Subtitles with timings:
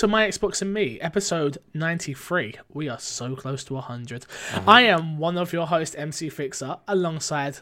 [0.00, 2.54] Hello, and welcome to My Xbox and Me, episode 93.
[2.72, 4.24] We are so close to 100.
[4.24, 4.62] Uh-huh.
[4.66, 7.58] I am one of your hosts, MC Fixer, alongside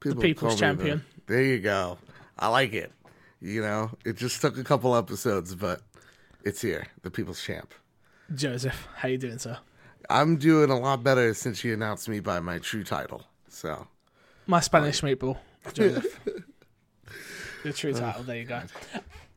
[0.00, 0.98] People People's Champion.
[1.26, 1.96] the- there you go.
[2.38, 2.92] I like it.
[3.40, 5.80] You know, it just took a couple episodes, but
[6.44, 6.86] it's here.
[7.02, 7.72] The People's Champ.
[8.34, 8.86] Joseph.
[8.96, 9.58] How you doing, sir?
[10.10, 13.22] I'm doing a lot better since you announced me by my true title.
[13.48, 13.86] So,
[14.46, 15.38] My Spanish meatball,
[15.72, 16.20] Joseph.
[17.64, 18.60] Your true uh, title, there you go.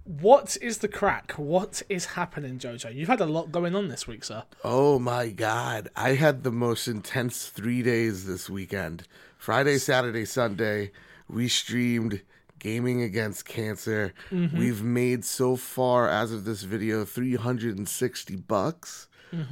[0.05, 1.31] What is the crack?
[1.33, 2.93] What is happening, Jojo?
[2.93, 4.43] You've had a lot going on this week, sir.
[4.63, 5.89] oh my God.
[5.95, 9.07] I had the most intense three days this weekend
[9.39, 10.91] Friday, Saturday, Sunday.
[11.27, 12.21] We streamed
[12.59, 14.13] Gaming Against Cancer.
[14.31, 19.07] We've made so far, as of this video, 360 bucks,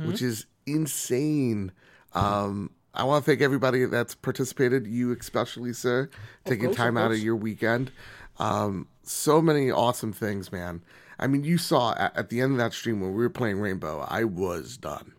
[0.05, 1.71] which is insane.
[2.13, 6.11] Um, I want to thank everybody that's participated, you especially, sir,
[6.45, 7.91] taking course, time out of your weekend.
[8.37, 10.81] Um, so many awesome things, man.
[11.19, 13.59] I mean, you saw at, at the end of that stream when we were playing
[13.59, 15.13] Rainbow, I was done.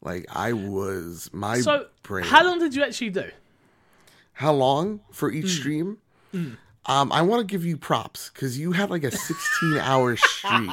[0.00, 2.24] Like I was my So, brain.
[2.24, 3.30] how long did you actually do?
[4.34, 5.58] How long for each Mm.
[5.58, 5.98] stream?
[6.86, 10.68] Um, I want to give you props because you had like a 16 hour stream.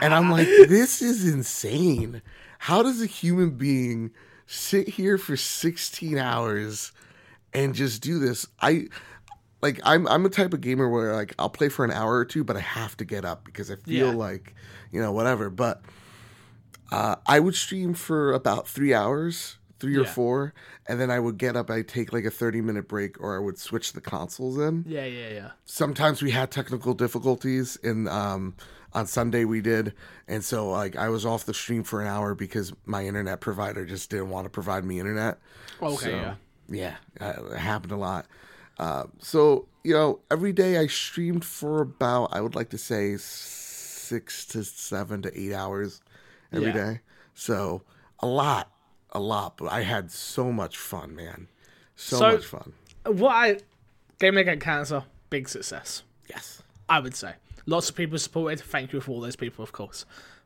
[0.00, 2.20] And I'm like, this is insane.
[2.58, 4.10] How does a human being
[4.46, 6.90] sit here for 16 hours
[7.52, 8.46] and just do this?
[8.60, 8.88] I
[9.62, 12.24] like I'm I'm a type of gamer where like I'll play for an hour or
[12.24, 14.14] two, but I have to get up because I feel Yeah.
[14.14, 14.54] like,
[14.92, 15.50] you know, whatever.
[15.50, 15.82] But
[16.90, 20.54] uh, I would stream for about three hours, three or four,
[20.86, 21.70] and then I would get up.
[21.70, 24.84] I'd take like a thirty minute break, or I would switch the consoles in.
[24.86, 25.50] Yeah, yeah, yeah.
[25.66, 28.54] Sometimes we had technical difficulties, and um,
[28.94, 29.92] on Sunday we did,
[30.26, 33.84] and so like I was off the stream for an hour because my internet provider
[33.84, 35.38] just didn't want to provide me internet.
[35.82, 36.10] Okay, So,
[36.70, 36.96] yeah.
[37.20, 38.24] yeah, it happened a lot.
[38.78, 43.16] Uh, so you know, every day I streamed for about I would like to say
[43.16, 46.00] six to seven to eight hours
[46.52, 46.78] every day.
[46.92, 46.96] Yeah.
[47.34, 47.82] So
[48.20, 48.70] a lot,
[49.12, 49.56] a lot.
[49.56, 51.48] But I had so much fun, man.
[51.96, 52.72] So, So- much fun.
[53.06, 53.58] What I
[54.18, 56.02] Game Against Cancer, big success.
[56.28, 57.34] Yes, I would say.
[57.66, 58.60] Lots of people supported.
[58.60, 60.04] Thank you for all those people, of course.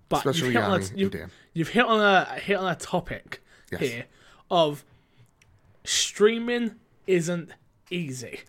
[0.09, 3.43] But Especially you've hit, on a, you've, you've hit on a hit on a topic
[3.71, 3.81] Yes.
[3.81, 4.05] here
[4.51, 4.85] of
[5.85, 6.75] streaming
[7.07, 7.51] isn't
[7.93, 8.41] easy,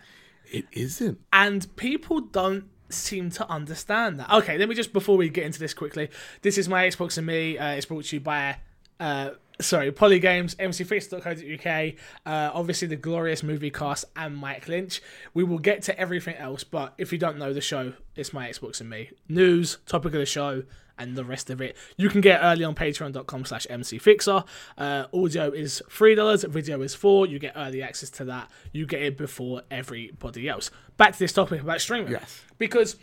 [0.52, 1.20] it isn't.
[1.32, 4.32] and people don't seem to understand that.
[4.32, 6.10] Okay, let me just before we get into this quickly.
[6.42, 7.58] This is my Xbox and me.
[7.58, 8.58] Uh, it's brought to you by.
[9.00, 9.32] Uh,
[9.62, 11.94] Sorry, Polygames, mcfix.co.uk,
[12.26, 15.00] uh, obviously the glorious movie cast, and Mike Lynch.
[15.36, 18.50] We will get to everything else, but if you don't know the show, it's my
[18.50, 19.12] Xbox and me.
[19.30, 20.64] News, topic of the show,
[20.98, 21.76] and the rest of it.
[21.98, 24.46] You can get early on patreon.com slash mcfixer.
[24.78, 28.50] Uh, audio is $3, video is 4 You get early access to that.
[28.72, 30.72] You get it before everybody else.
[30.98, 32.12] Back to this topic about streaming.
[32.12, 32.42] Yes.
[32.58, 32.98] Because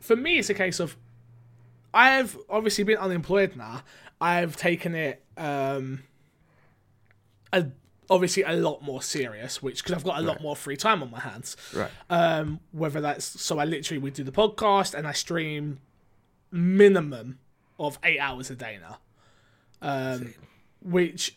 [0.00, 0.96] for me, it's a case of
[1.94, 3.82] I've obviously been unemployed now.
[4.20, 6.04] I've taken it um,
[7.52, 7.66] a,
[8.08, 11.10] obviously a lot more serious, which because I've got a lot more free time on
[11.10, 11.56] my hands.
[11.74, 11.90] Right.
[12.08, 15.80] Um, whether that's so, I literally we do the podcast and I stream
[16.52, 17.38] minimum
[17.78, 18.98] of eight hours a day now,
[19.80, 20.34] um,
[20.80, 21.36] which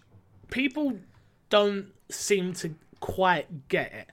[0.52, 1.00] people
[1.50, 4.10] don't seem to quite get it.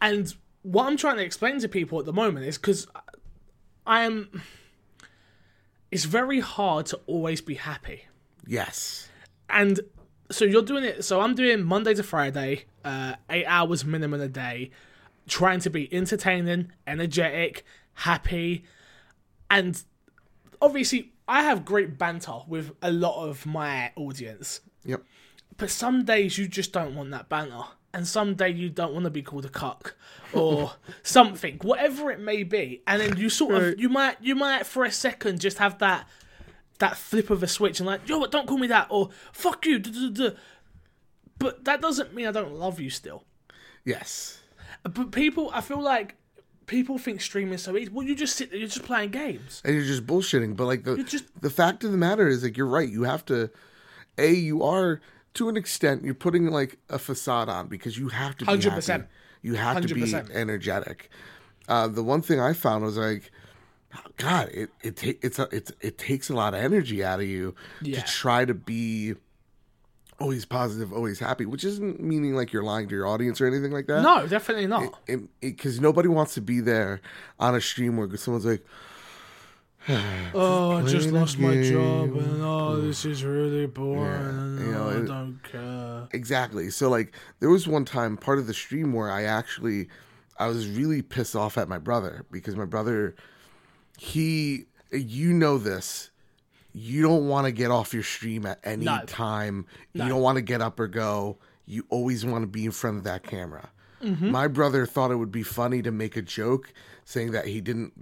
[0.00, 2.86] And what I'm trying to explain to people at the moment is because
[3.86, 4.42] I am.
[5.90, 8.06] It's very hard to always be happy
[8.46, 9.08] yes.
[9.48, 9.80] and
[10.30, 14.28] so you're doing it so i'm doing monday to friday uh eight hours minimum a
[14.28, 14.70] day
[15.28, 17.64] trying to be entertaining energetic
[17.94, 18.64] happy
[19.50, 19.84] and
[20.62, 25.02] obviously i have great banter with a lot of my audience Yep.
[25.58, 27.62] but some days you just don't want that banter
[27.94, 29.94] and some day you don't want to be called a cuck
[30.32, 30.72] or
[31.02, 34.84] something whatever it may be and then you sort of you might you might for
[34.84, 36.08] a second just have that
[36.78, 39.66] that flip of a switch and like yo what don't call me that or fuck
[39.66, 40.30] you duh.
[41.38, 43.24] but that doesn't mean i don't love you still
[43.84, 44.38] Yes.
[44.82, 46.16] but people i feel like
[46.66, 49.60] people think streaming is so easy well you just sit there you're just playing games
[49.64, 50.56] and you're just bullshitting.
[50.56, 52.88] But like the just- the fact of the matter is, like you're right.
[52.88, 53.50] You have to,
[54.18, 55.00] a you are
[55.34, 58.86] to an extent you're putting like a facade on because you have to be 100%.
[58.86, 59.04] happy.
[59.42, 61.10] You have to be energetic.
[61.68, 63.30] Uh, the one thing I found was like,
[64.16, 67.26] God, it it ta- it's a, it's it takes a lot of energy out of
[67.26, 68.00] you Yeah.
[68.00, 69.14] to try to be
[70.22, 73.72] always positive, always happy, which isn't meaning like you're lying to your audience or anything
[73.72, 74.02] like that.
[74.02, 74.94] no definitely not
[75.40, 77.00] because nobody wants to be there
[77.38, 78.64] on a stream where someone's like,
[80.34, 84.58] Oh, I just lost my job, and oh, this is really boring.
[84.58, 86.08] Yeah, you know, oh, and it- I don't care.
[86.12, 86.70] Exactly.
[86.70, 89.88] So like there was one time part of the stream where I actually
[90.38, 93.16] I was really pissed off at my brother because my brother
[93.98, 96.10] he you know this
[96.74, 99.00] you don't want to get off your stream at any No.
[99.06, 100.04] time No.
[100.04, 101.36] you don't want to get up or go
[101.66, 103.68] you always want to be in front of that camera
[104.02, 104.32] Mm-hmm.
[104.32, 106.72] my brother thought it would be funny to make a joke
[107.04, 107.92] saying that he didn't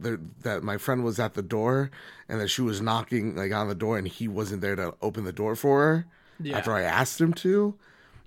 [0.43, 1.91] that, my friend was at the door
[2.27, 5.25] and that she was knocking like on the door and he wasn't there to open
[5.25, 6.07] the door for her
[6.41, 6.57] Yeah.
[6.57, 7.75] after i asked him to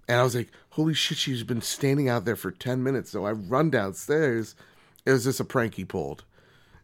[0.08, 3.26] and i was like holy shit she's been standing out there for 10 minutes so
[3.26, 4.56] i run downstairs
[5.04, 6.26] it was just a prank he pulled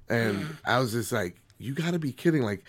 [0.09, 2.65] and I was just like, "You got to be kidding!" Like,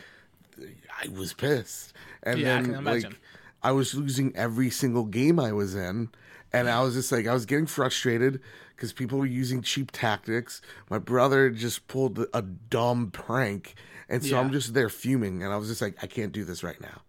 [1.02, 1.92] I was pissed,
[2.22, 3.10] and Yeah, I then can imagine.
[3.10, 3.20] like
[3.62, 6.08] I was losing every single game I was in,
[6.52, 8.40] and I was just like, I was getting frustrated
[8.74, 10.62] because people were using cheap tactics.
[10.88, 13.74] My brother just pulled a dumb prank,
[14.08, 16.62] and so I'm just there fuming, and I was just like, I can't do this
[16.62, 17.02] right now.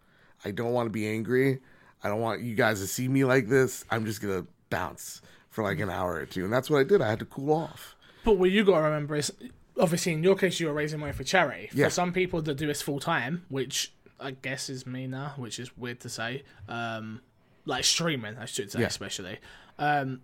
[0.44, 1.60] I don't want to be angry.
[2.04, 3.86] I don't want you guys to see me like this.
[3.90, 5.94] I'm just gonna bounce for like an mm.
[5.94, 7.02] hour or two, and that's what I did.
[7.02, 7.96] I had to cool off.
[8.24, 9.32] But what you got to remember is,
[9.81, 11.69] obviously, in your case, you were raising money for charity.
[11.74, 11.86] Yeah.
[11.86, 15.60] For some people that do this full time, which I guess is me now, which
[15.60, 17.22] is weird to say, um,
[17.66, 18.88] like streaming, I should say, Yeah.
[18.88, 19.39] especially,
[19.80, 20.22] um,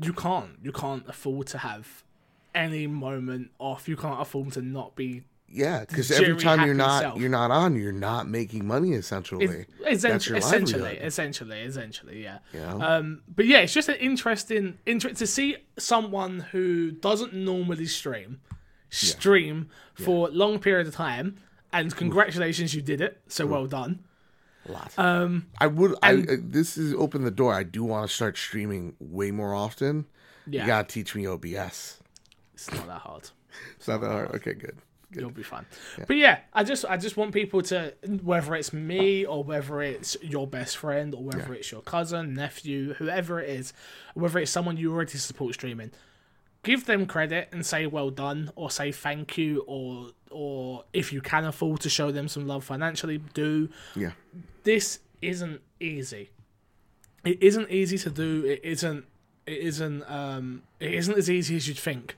[0.00, 2.04] you can't, you can't afford to have
[2.54, 3.88] any moment off.
[3.88, 5.24] You can't afford to not be.
[5.48, 8.92] Yeah, because every time you're not you're not on, you're not making money.
[8.94, 11.06] Essentially, It's, That's your essentially, livelihood.
[11.06, 12.38] essentially, essentially, yeah.
[12.52, 12.80] Know?
[12.80, 18.40] Um, but yeah, it's just an interesting, inter- to see someone who doesn't normally stream
[18.94, 21.36] stream for long period of time.
[21.72, 23.20] And congratulations, you did it.
[23.28, 24.04] So well done.
[24.68, 24.92] a lot.
[24.96, 25.94] Um, I would.
[26.02, 27.52] I and- uh, this is open the door.
[27.52, 30.06] I do want to start streaming way more often.
[30.46, 31.98] yeah, You gotta teach me OBS.
[32.54, 33.30] it's not that hard.
[33.76, 34.34] It's not that hard.
[34.36, 34.76] Okay, good.
[35.10, 35.64] You'll be fine.
[36.08, 40.16] But yeah, I just I just want people to whether it's me or whether it's
[40.22, 43.72] your best friend or whether it's your cousin, nephew, whoever it is,
[44.14, 45.92] whether it's someone you already support streaming,
[46.64, 51.20] give them credit and say well done or say thank you or or if you
[51.20, 53.68] can afford to show them some love financially, do.
[53.94, 54.12] Yeah,
[54.64, 56.30] This isn't easy.
[57.24, 58.44] It isn't easy to do.
[58.44, 59.04] It isn't.
[59.46, 60.02] It isn't.
[60.10, 60.62] Um.
[60.80, 62.16] It isn't as easy as you'd think.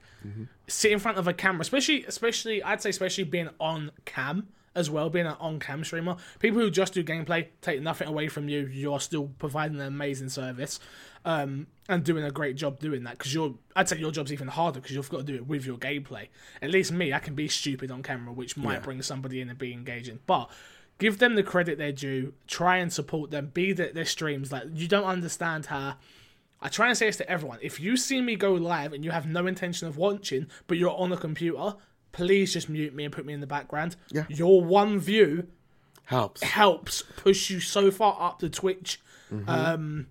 [0.66, 4.90] Sit in front of a camera, especially, especially, I'd say, especially being on cam as
[4.90, 6.16] well, being an on cam streamer.
[6.40, 8.66] People who just do gameplay take nothing away from you.
[8.66, 10.80] You're still providing an amazing service,
[11.26, 13.18] um, and doing a great job doing that.
[13.18, 15.66] Because you're, I'd say your job's even harder because you've got to do it with
[15.66, 16.28] your gameplay.
[16.62, 18.80] At least me, I can be stupid on camera, which might Yeah.
[18.80, 20.50] bring somebody in and be engaging, but.
[20.98, 22.32] Give them the credit they're due.
[22.46, 23.50] Try and support them.
[23.52, 24.50] Be that their streams.
[24.50, 25.96] Like you don't understand how
[26.62, 27.58] I try and say this to everyone.
[27.60, 30.96] If you see me go live and you have no intention of watching, but you're
[30.96, 31.74] on a computer,
[32.12, 33.96] please just mute me and put me in the background.
[34.10, 34.24] Yeah.
[34.30, 35.48] Your one view
[36.06, 36.42] helps.
[36.42, 38.98] helps push you so far up the Twitch.
[39.30, 39.50] Mm-hmm.
[39.50, 40.06] Um,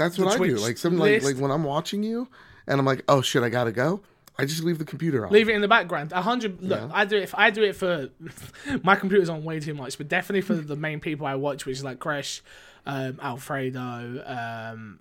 [0.00, 0.56] That's what I do.
[0.56, 2.26] Like some like like when I'm watching you,
[2.66, 4.00] and I'm like, oh shit, I gotta go.
[4.38, 5.32] I just leave the computer on.
[5.32, 6.12] leave it in the background.
[6.12, 6.62] A hundred.
[6.62, 6.88] Look, Yeah.
[6.92, 7.24] I do it.
[7.24, 8.08] If I do it for
[8.82, 11.76] my computer's on way too much, but definitely for the main people I watch, which
[11.76, 12.40] is like Crash,
[12.86, 15.00] um, Alfredo, um,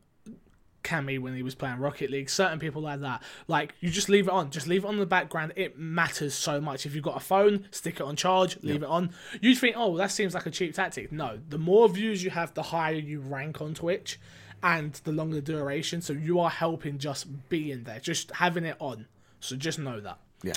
[0.83, 3.21] Cammy when he was playing Rocket League, certain people like that.
[3.47, 5.53] Like you just leave it on, just leave it on the background.
[5.55, 6.85] It matters so much.
[6.85, 9.11] If you've got a phone, stick it on charge, leave it on.
[9.41, 11.11] You think, oh, that seems like a cheap tactic.
[11.11, 14.19] No, the more views you have, the higher you rank on Twitch,
[14.63, 16.01] and the longer duration.
[16.01, 19.07] So you are helping just being there, just having it on.
[19.39, 20.17] So just know that.
[20.43, 20.53] Yeah.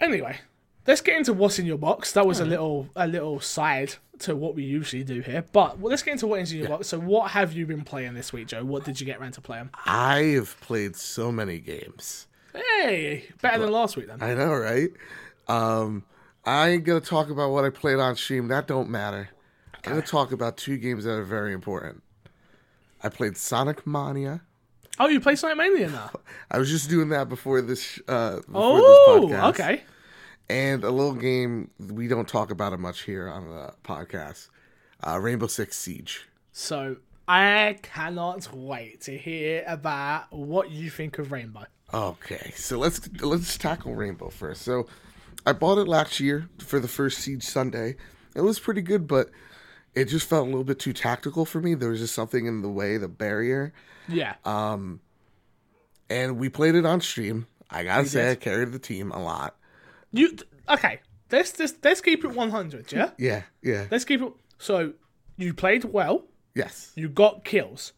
[0.00, 0.38] Anyway,
[0.86, 2.12] let's get into what's in your box.
[2.12, 5.44] That was a little a little side to what we usually do here.
[5.52, 6.88] But well, let's get into what's in your box.
[6.88, 8.64] So, what have you been playing this week, Joe?
[8.64, 9.70] What did you get around to playing?
[9.84, 12.26] I have played so many games.
[12.54, 14.22] Hey, better than last week then.
[14.22, 14.90] I know, right?
[15.48, 16.04] Um,
[16.44, 18.48] I ain't gonna talk about what I played on stream.
[18.48, 19.28] That don't matter.
[19.84, 22.02] I'm gonna talk about two games that are very important.
[23.04, 24.40] I played Sonic Mania.
[24.98, 26.10] Oh, you play Sonic Mania now?
[26.50, 28.00] I was just doing that before this.
[28.08, 29.48] Uh, before Oh, this podcast.
[29.50, 29.82] okay.
[30.48, 34.48] And a little game we don't talk about it much here on the podcast.
[35.06, 36.28] Uh, Rainbow Six Siege.
[36.52, 36.96] So
[37.28, 41.64] I cannot wait to hear about what you think of Rainbow.
[41.92, 44.62] Okay, so let's let's tackle Rainbow first.
[44.62, 44.86] So,
[45.46, 47.96] I bought it last year for the first Siege Sunday.
[48.34, 49.30] It was pretty good, but
[49.94, 51.74] it just felt a little bit too tactical for me.
[51.74, 53.72] There was just something in the way, the barrier.
[54.08, 54.34] Yeah.
[54.44, 55.00] Um,
[56.10, 57.46] And we played it on stream.
[57.70, 58.30] I gotta say, did.
[58.30, 59.56] I carried the team a lot.
[60.12, 60.36] you
[60.68, 61.00] okay?
[61.32, 62.92] Let's just let's keep it one hundred.
[62.92, 63.10] Yeah.
[63.18, 64.32] Yeah, yeah, Let's keep it.
[64.58, 64.92] So
[65.36, 66.24] you played well.
[66.54, 66.92] yes.
[66.94, 67.92] You got kills.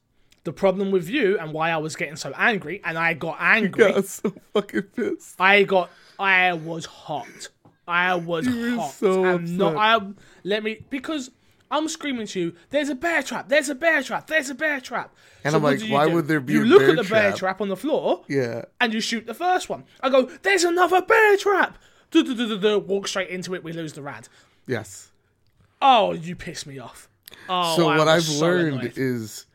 [0.45, 3.85] The problem with you and why I was getting so angry, and I got angry.
[3.87, 5.35] I was so fucking pissed.
[5.41, 5.91] I got.
[6.21, 7.49] I was hot.
[7.89, 8.93] I was were hot.
[8.95, 9.77] so I'm not.
[9.77, 10.01] I
[10.45, 11.31] let me because
[11.71, 12.55] I'm screaming to you.
[12.71, 13.49] There's a bear trap.
[13.49, 14.27] There's a bear trap.
[14.29, 15.15] There's a bear trap.
[15.43, 16.15] And So I'm like, why do?
[16.15, 17.39] would there be You look at the bear trap?
[17.39, 19.85] trap on the floor Yeah, and you shoot the first one.
[20.01, 21.79] I go, there's another bear trap.
[22.11, 24.29] do, do, do, do, do, walk straight into it, we lose the rad.
[24.67, 25.11] Yes.
[25.83, 27.09] Oh, you piss me off.
[27.49, 28.93] Oh, so I what I've so learned annoyed.
[28.97, 29.47] is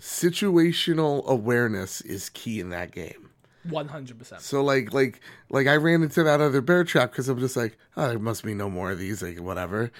[0.00, 3.30] situational awareness is key in that game.
[3.68, 4.42] One hundred percent.
[4.42, 5.20] So like like
[5.50, 8.44] like I ran into that other bear trap because I'm just like, oh, there must
[8.44, 9.90] be no more of these, like whatever.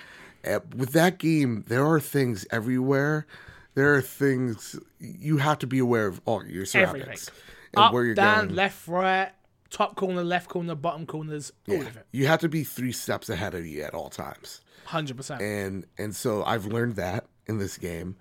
[0.46, 3.26] Uh, with that game, there are things everywhere.
[3.74, 7.34] There are things you have to be aware of all your surroundings Everything.
[7.74, 8.54] and Up, where you're down, going.
[8.56, 9.32] left, right,
[9.70, 11.80] top corner, left corner, bottom corners, all Yeah.
[11.82, 12.06] of it.
[12.12, 14.60] You have to be three steps ahead of you at all times.
[14.84, 15.42] Hundred percent.
[15.42, 18.14] and and so I've learned that in this game,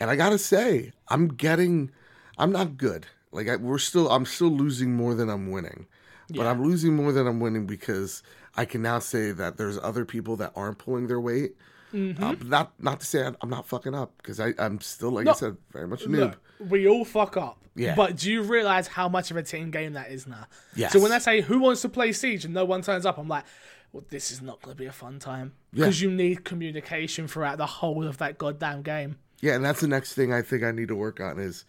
[0.00, 1.90] and I gotta say I'm getting,
[2.36, 3.06] I'm not good.
[3.30, 5.86] Like I, we're still, I'm still losing more than I'm winning,
[6.28, 6.50] but Yeah.
[6.50, 8.22] I'm losing more than I'm winning because
[8.58, 11.54] I can now say that there's other people that aren't pulling their weight.
[11.94, 12.22] Mm-hmm.
[12.22, 15.28] Um, not not to say I'm, I'm not fucking up because I I'm still like
[15.28, 16.18] I said very much a noob.
[16.18, 16.38] Look,
[16.68, 17.58] we all fuck up.
[17.76, 17.94] Yeah.
[17.94, 20.46] But do you realize how much of a team game that is now?
[20.74, 20.92] Yes.
[20.92, 23.28] So when I say who wants to play Siege and no one turns up, I'm
[23.28, 23.44] like,
[23.92, 27.58] well, this is not going to be a fun time because you need communication throughout
[27.58, 29.18] the whole of that goddamn game.
[29.40, 31.64] Yeah, and that's the next thing I think I need to work on is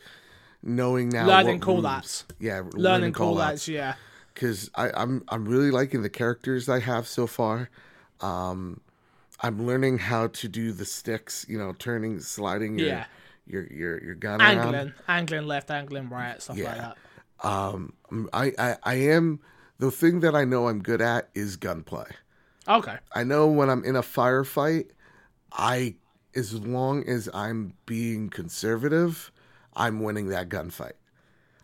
[0.64, 2.26] knowing now Learning call outs.
[2.40, 3.52] Yeah, Learning call call-outs.
[3.54, 3.94] outs, yeah.
[4.40, 7.70] Because I'm I'm really liking the characters I have so far.
[8.22, 8.80] Um,
[9.42, 13.06] I'm learning how to do the sticks, you know, turning, sliding your Yeah.
[13.46, 14.76] your your your gun around.
[14.76, 16.94] Angling, angling left, angling right, stuff like Yeah.
[17.42, 17.48] that.
[17.48, 17.94] Um,
[18.32, 19.42] I, I I am
[19.78, 22.08] the thing that I know I'm good at is gunplay.
[22.68, 22.98] Okay.
[23.14, 24.88] I know when I'm in a firefight,
[25.52, 25.96] I
[26.34, 29.32] as long as I'm being conservative,
[29.74, 30.94] I'm winning that gunfight.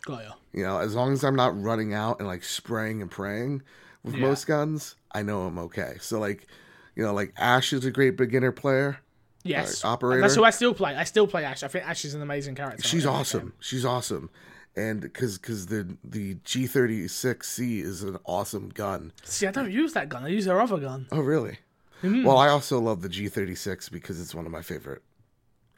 [0.06, 0.30] Got you.
[0.60, 3.60] You know, as long as I'm not running out and like spraying and praying
[4.02, 4.22] with Yeah.
[4.22, 5.96] most guns, I know I'm okay.
[6.00, 6.46] So like,
[6.94, 9.00] you know, like Ash is a great beginner player.
[9.44, 9.84] Yes.
[9.84, 10.22] Alright, operator.
[10.22, 10.96] That's who I still play.
[10.96, 11.62] I still play Ash.
[11.62, 12.82] I think Ash is an amazing character.
[12.82, 13.52] She's awesome.
[13.60, 14.30] She's awesome.
[14.76, 19.12] And because because the the G36C is an awesome gun.
[19.24, 20.24] See, I don't use that gun.
[20.24, 21.06] I use her other gun.
[21.12, 21.58] Oh really?
[22.00, 22.24] Hmm.
[22.24, 25.02] Well, I also love the G36 because it's one of my favorite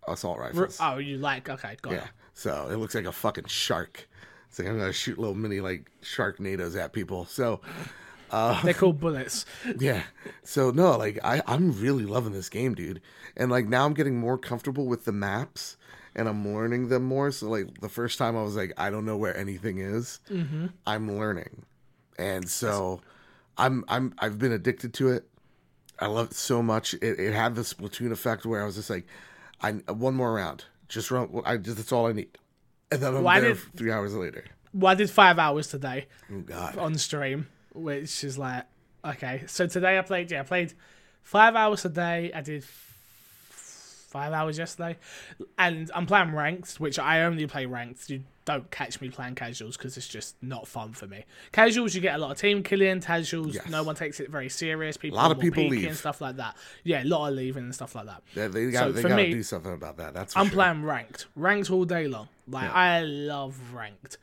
[0.07, 0.79] assault rifles.
[0.81, 1.49] Oh, you like?
[1.49, 2.07] Okay, got Yeah.
[2.39, 4.09] So it looks like a fucking shark.
[4.49, 7.25] It's like I'm gonna shoot little mini like sharknadoes at people.
[7.25, 7.61] So
[8.33, 8.63] it.
[8.63, 9.45] They're called bullets.
[9.81, 10.05] yeah.
[10.45, 13.01] So no, like I, I'm really loving this game, dude.
[13.37, 15.77] And like now I'm getting more comfortable with the maps
[16.15, 17.33] and I'm learning them more.
[17.33, 20.21] So like the first time I was like, I don't know where anything is.
[20.31, 20.67] Mm-hmm.
[20.87, 21.65] I'm learning.
[22.21, 23.01] And so
[23.57, 25.29] I'm I'm I've been addicted to it.
[25.99, 26.95] I love it so much.
[26.95, 29.09] It, it had the Splatoon effect where I was just like,
[29.61, 30.67] I one more round.
[30.89, 31.29] Just run.
[31.45, 32.37] I just that's all I need.
[32.91, 34.45] And then I'm Why there did- three hours later.
[34.75, 36.77] Well, I did five hours today Oh God.
[36.79, 38.65] on stream, which is like
[39.05, 39.45] okay.
[39.47, 40.31] So today I played.
[40.31, 40.73] Yeah, I played
[41.23, 42.31] five hours today.
[42.35, 44.97] I did five hours yesterday,
[45.59, 48.09] and I'm playing ranked, which I only play ranked.
[48.11, 51.27] You don't catch me playing casuals because it's just not fun for me.
[51.53, 52.99] Casuals, you get a lot of team killing.
[53.03, 53.69] Casuals, Yes.
[53.69, 54.97] no one takes it very serious.
[54.97, 55.87] People, A lot of people leave.
[55.87, 56.57] and stuff like that.
[56.83, 58.23] Yeah, a lot of leaving and stuff like that.
[58.35, 60.15] They, they got So they got to do something about that.
[60.15, 60.55] That's I'm sure.
[60.55, 62.29] playing ranked, ranked all day long.
[62.49, 64.17] Like I love ranked,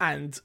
[0.00, 0.38] and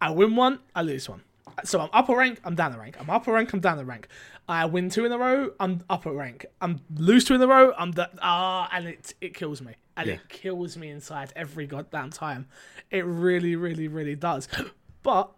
[0.00, 1.22] I win one, I lose one.
[1.64, 2.96] So I'm up a rank, I'm down a rank.
[3.00, 4.08] I'm up a rank, I'm down a rank.
[4.48, 6.46] I win two in a row, I'm up a rank.
[6.60, 10.14] I'm lose two in a row, I'm ah, and it it kills me, and Yeah.
[10.14, 12.46] it kills me inside every goddamn time.
[12.90, 14.48] It really, really, really does.
[15.02, 15.32] But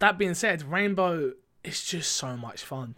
[0.00, 2.96] that being said, Rainbow is just so much fun.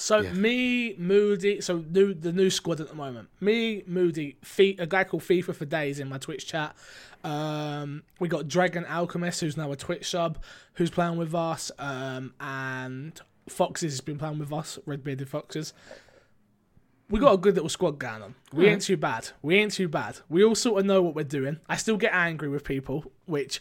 [0.00, 0.32] So Yeah.
[0.32, 3.28] me, Moody, so new the new squad at the moment.
[3.38, 6.74] Me, Moody, Fe- a guy called FIFA for days in my Twitch chat.
[7.22, 10.38] Um, we got Dragon Alchemist, who's now a Twitch sub,
[10.74, 15.74] who's playing with us, um, and Foxes has been playing with us, Red Bearded Foxes.
[17.10, 18.36] We got a good little squad going on.
[18.54, 19.28] We ain't too bad.
[19.42, 20.20] We ain't too bad.
[20.30, 21.58] We all sort of know what we're doing.
[21.68, 23.60] I still get angry with people, which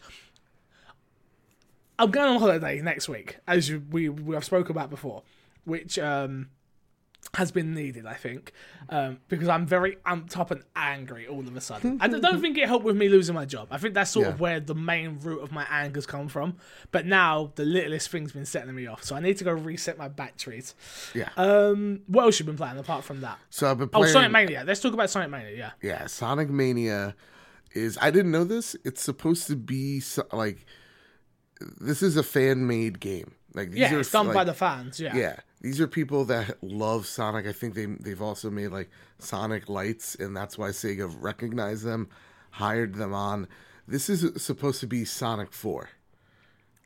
[1.97, 5.23] I'm going on holiday next week, as we we have spoken about before,
[5.69, 6.49] which um,
[7.35, 8.53] has been needed, I think,
[8.89, 11.99] um, because I'm very amped up and angry all of a sudden.
[12.01, 13.67] I don't think it helped with me losing my job.
[13.69, 16.55] I think that's sort of where the main root of my anger's come from.
[16.91, 19.97] But now the littlest thing's been setting me off, so I need to go reset
[19.97, 20.73] my batteries.
[21.13, 21.29] Yeah.
[21.37, 23.37] Um, what else you been playing apart from that?
[23.49, 24.05] so I've been Oh.
[24.05, 24.63] Sonic Mania.
[24.65, 25.55] Let's talk about Sonic Mania.
[25.55, 25.71] Yeah.
[25.83, 27.15] yeah, Sonic Mania
[27.73, 27.97] is.
[28.01, 28.75] I didn't know this.
[28.83, 30.65] It's supposed to be so, like.
[31.79, 33.33] This is a fan made game.
[33.59, 34.99] Like these Yeah, are done like, by the fans.
[34.99, 35.15] Yeah.
[35.15, 37.45] Yeah, these are people that love Sonic.
[37.45, 38.89] I think they they've also made like
[39.19, 42.07] Sonic Lights, and that's why Sega recognized them,
[42.51, 43.47] hired them on.
[43.85, 45.89] This is supposed to be Sonic Four.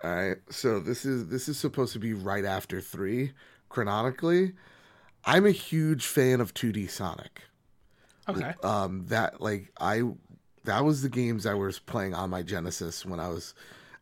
[0.04, 3.34] All right, so this is this is supposed to be right after three
[3.70, 4.54] chronologically.
[5.26, 7.44] I'm a huge fan of 2D Sonic.
[8.28, 8.54] Okay.
[8.64, 10.02] Um, that like I
[10.64, 13.54] that was the games I was playing on my Genesis when I was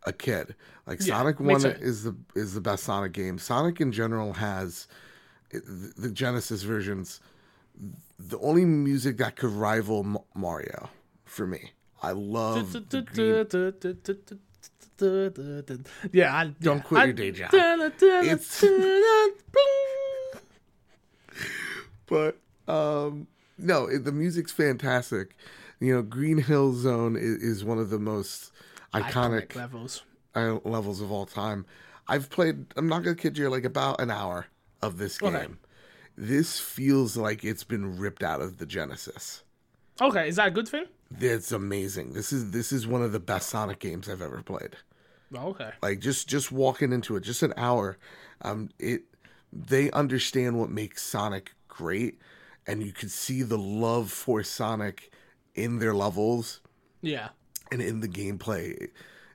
[0.06, 0.56] a kid.
[0.88, 3.38] Like Yeah, Sonic One is the is the best Sonic game.
[3.38, 4.88] Sonic in general has
[5.52, 7.20] the the Genesis versions.
[8.20, 10.90] The only music that could rival M- Mario
[11.26, 11.72] for me.
[12.04, 12.74] I love
[16.12, 17.50] Yeah, I, Don't yeah, quit I- your day job.
[17.54, 18.64] It's
[22.08, 23.28] but um
[23.58, 25.36] no it, the music's fantastic
[25.80, 28.52] you know green hill zone is, is one of the most
[28.94, 30.04] iconic, iconic levels.
[30.36, 31.66] uh, levels of all time
[32.08, 34.48] i've played i'm not gonna kid you like about an hour
[34.82, 35.48] of this game Okay.
[36.18, 39.44] this feels like it's been ripped out of the genesis
[40.02, 40.86] Okay, is that a good thing?
[41.20, 44.78] it's amazing this is this is one of the best sonic games i've ever played
[45.36, 45.72] okay.
[45.82, 47.98] like just just walking into it just an hour
[48.44, 49.04] um it
[49.52, 52.18] they understand what makes sonic great
[52.66, 55.12] and you can see the love for sonic
[55.56, 56.62] in their levels
[57.02, 57.30] Yeah.
[57.72, 58.90] And in the gameplay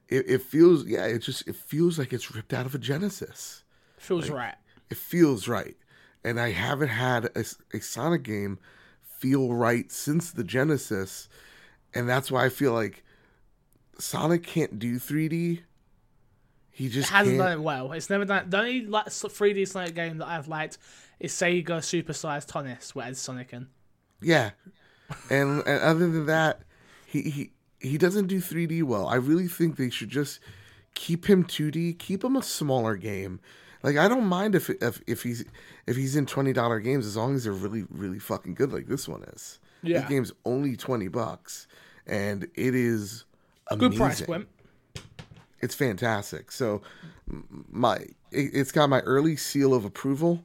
[0.09, 3.65] it, it feels yeah it just it feels like it's ripped out of a genesis
[3.99, 4.55] Feels right.
[4.91, 5.77] it feels right
[6.23, 8.59] and i haven't had a, a sonic game
[9.01, 11.29] feel right since the genesis
[11.95, 13.03] and that's why i feel like
[13.99, 15.63] sonic can't do 3d
[16.71, 17.93] he just It hasn't can't done it well.
[17.93, 18.51] It's never done.
[18.51, 20.77] The only like 3D Sonic game that I've liked
[21.19, 23.69] is Sega Superstars Tennis, where it's Sonic in.
[24.21, 24.51] Yeah,
[25.31, 26.61] and, and other than that,
[27.07, 27.51] he, he
[27.81, 29.07] he doesn't do 3D well.
[29.07, 30.41] I really think they should just
[30.95, 33.41] keep him 2D, keep him a smaller game.
[33.83, 35.45] Like I don't mind if if if he's
[35.87, 38.89] if he's in twenty dollar games as long as they're really really fucking good like
[38.89, 39.61] this one is.
[39.83, 40.01] Yeah.
[40.01, 41.69] this game's only twenty bucks,
[42.05, 43.27] and it is
[43.71, 44.49] a Good price point.
[45.61, 46.51] It's fantastic.
[46.51, 46.83] So
[47.71, 47.97] my
[48.33, 50.43] it, it's got my early seal of approval.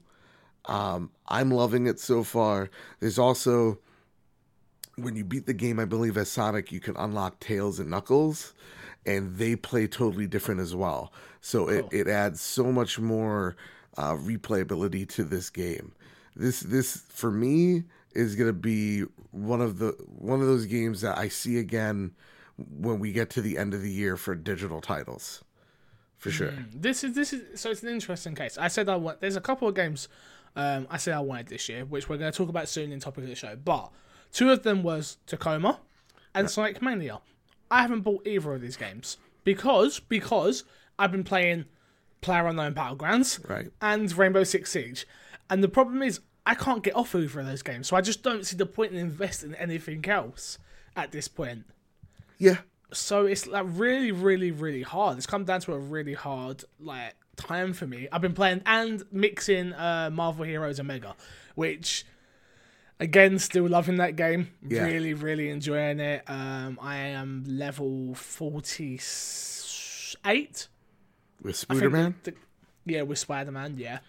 [0.65, 2.69] Um, I'm loving it so far.
[2.99, 3.79] There's also
[5.03, 8.53] when you beat the game, I believe as Sonic, you can unlock Tails and Knuckles,
[9.05, 11.11] and they play totally different as well.
[11.41, 13.55] So it, it adds so much more
[13.97, 15.93] uh, replayability to this game.
[16.35, 17.83] This this for me
[18.13, 22.13] is gonna be one of the one of those games that I see again
[22.57, 25.43] when we get to the end of the year for digital titles,
[26.17, 26.53] for sure.
[26.73, 28.57] This is this is so it's an interesting case.
[28.57, 29.19] I said I want.
[29.19, 30.07] There's a couple of games.
[30.55, 32.99] Um, I said I wanted this year, which we're going to talk about soon in
[32.99, 33.55] topic of the show.
[33.55, 33.89] But
[34.31, 35.79] two of them was Tacoma
[36.33, 37.19] and Sonic Mania.
[37.69, 40.63] I haven't bought either of these games because because
[40.99, 41.65] I've been playing
[42.21, 43.71] Player Unknown Battlegrounds Right.
[43.81, 45.07] and Rainbow Six Siege,
[45.49, 48.23] and the problem is I can't get off either of those games, so I just
[48.23, 50.57] don't see the point in investing in anything else
[50.95, 51.65] at this point.
[52.37, 52.57] Yeah,
[52.91, 55.17] so it's like really really really hard.
[55.17, 58.07] It's come down to a really hard like time for me.
[58.11, 61.15] I've been playing and mixing uh marvel heroes omega
[61.55, 62.05] which
[63.01, 64.83] again still loving that game Yeah.
[64.85, 70.67] really really enjoying it um i am level 48
[71.41, 72.15] with Spider-Man.
[72.23, 72.37] the- the-
[72.85, 73.99] yeah, with Spider Man, yeah.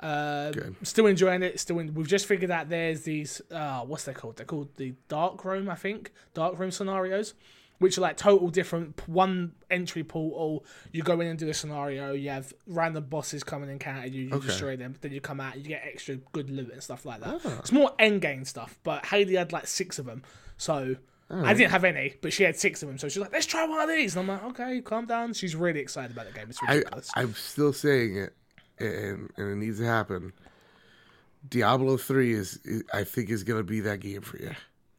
[0.00, 0.76] Good.
[0.84, 1.58] Still enjoying it.
[1.58, 3.42] Still, in, we've just figured out there's these.
[3.50, 4.36] Uh, what's they called?
[4.36, 6.12] They're called the dark room, I think.
[6.32, 7.34] Dark room scenarios,
[7.80, 9.06] which are like total different.
[9.08, 10.64] One entry portal.
[10.92, 12.12] You go in and do a scenario.
[12.12, 14.24] You have random bosses come and encounter you.
[14.26, 14.46] You Okay.
[14.46, 14.94] destroy them.
[15.00, 15.56] Then you come out.
[15.56, 17.40] You get extra good loot and stuff like that.
[17.44, 17.58] Ah.
[17.58, 18.78] It's more end game stuff.
[18.84, 20.22] But Haley had like six of them,
[20.56, 20.96] so.
[21.32, 23.64] I didn't have any, but she had six of them, so she's like, "Let's try
[23.64, 26.50] one of these." And I'm like, "Okay, calm down." She's really excited about the game.
[26.50, 27.08] It's I, ridiculous.
[27.14, 28.34] I'm still saying it,
[28.80, 30.32] and and it needs to happen.
[31.48, 34.50] Diablo three is, is I think is gonna be that game for you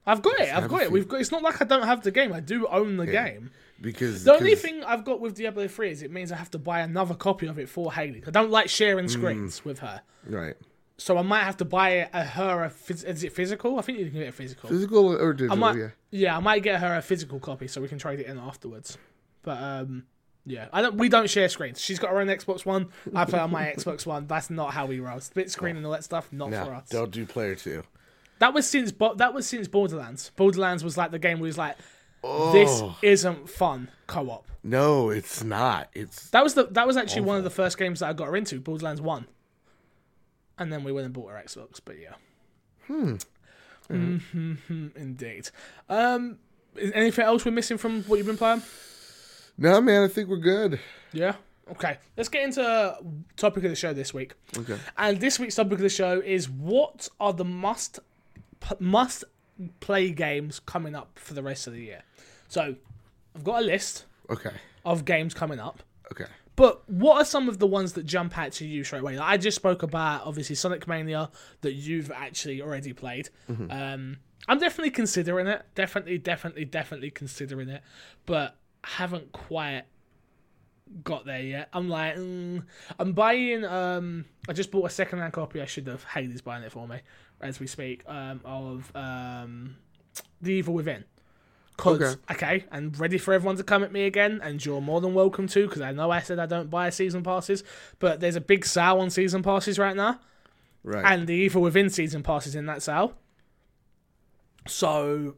[0.06, 0.56] I've got it.
[0.56, 0.92] I've got it.
[0.92, 1.22] We've got.
[1.22, 2.34] It's not like I don't have the game.
[2.34, 3.52] I do own the game.
[3.80, 6.60] because The only thing I've got with Diablo three is it means I have to
[6.60, 8.24] buy another copy of it for Haley.
[8.26, 10.56] I don't like sharing screens with her, right
[10.98, 12.70] so I might have to buy it, a, her a.
[12.70, 13.80] phys- Is it physical?
[13.80, 14.70] I think you can get it physical.
[14.70, 15.54] physical or digital.
[15.58, 15.76] I might.
[15.80, 16.38] yeah, Yeah.
[16.38, 19.00] I might get her a physical copy so we can trade it in afterwards.
[19.42, 20.04] But um,
[20.46, 20.96] yeah, I don't.
[20.98, 21.82] We don't share screens.
[21.82, 22.90] She's got her own Xbox One.
[23.16, 24.28] I play on my Xbox One.
[24.28, 25.20] That's not how we roll.
[25.22, 26.32] Split screen and all that stuff.
[26.32, 26.88] Not for us.
[26.90, 27.82] don't do player two.
[28.42, 30.32] That was since Bo- that was since Borderlands.
[30.36, 34.48] Borderlands was like the game where was like, this Oh isn't fun co-op.
[34.64, 35.90] no, it's not.
[35.94, 38.26] It's That was the that was actually one of the first games that I got
[38.30, 39.28] her into, Borderlands One.
[40.58, 42.16] And then we went and bought her Xbox, but yeah.
[42.88, 43.16] Hmm.
[44.96, 45.50] Indeed.
[45.88, 46.40] Um,
[46.76, 48.64] is anything else we're missing from what you've been playing?
[49.58, 50.04] no man.
[50.04, 50.80] I think we're good.
[51.14, 51.36] Yeah.
[51.70, 51.98] Okay.
[52.18, 52.98] Let's get into
[53.38, 54.34] topic of the show this week.
[54.58, 54.78] Okay.
[54.98, 58.00] And this week's topic of the show is what are the must
[58.62, 59.24] p- must
[59.82, 62.04] play games coming up for the rest of the year.
[62.48, 62.76] So,
[63.36, 64.52] I've got a list Okay.
[64.86, 65.84] of games coming up.
[66.12, 66.26] Okay.
[66.56, 69.18] But what are some of the ones that jump out to you straight away?
[69.18, 71.30] Like I just spoke about obviously Sonic Mania
[71.62, 73.30] that you've actually already played.
[73.50, 75.64] Um, I'm definitely considering it.
[75.76, 77.82] Definitely, definitely, definitely considering it.
[78.26, 79.84] But haven't quite
[81.04, 81.70] got there yet.
[81.74, 82.64] I'm like, mm,
[83.00, 83.64] I'm buying.
[83.64, 85.62] Um, I just bought a second hand copy.
[85.62, 86.04] I should have.
[86.04, 86.98] Haley's buying it for me
[87.42, 88.04] as we speak.
[88.08, 89.78] Um, of um,
[90.42, 91.06] The Evil Within.
[91.78, 92.16] Cause okay.
[92.32, 95.48] okay, and ready for everyone to come at me again, and you're more than welcome
[95.48, 97.64] to, because I know I said I don't buy season passes,
[97.98, 100.20] but there's a big sale on season passes right now,
[100.84, 101.04] right?
[101.04, 103.14] And the Evil Within season passes in that sale.
[104.68, 105.38] So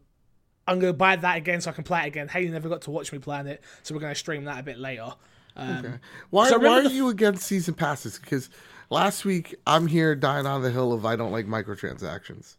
[0.68, 2.28] I'm gonna buy that again so I can play it again.
[2.28, 4.64] Hey, you never got to watch me playing it, so we're gonna stream that a
[4.64, 5.14] bit later.
[5.56, 5.96] Um, okay.
[6.30, 8.20] Why, so why are you against season passes?
[8.20, 8.50] Because
[8.94, 12.56] last week I'm here dying on the hill of I don't like microtransactions.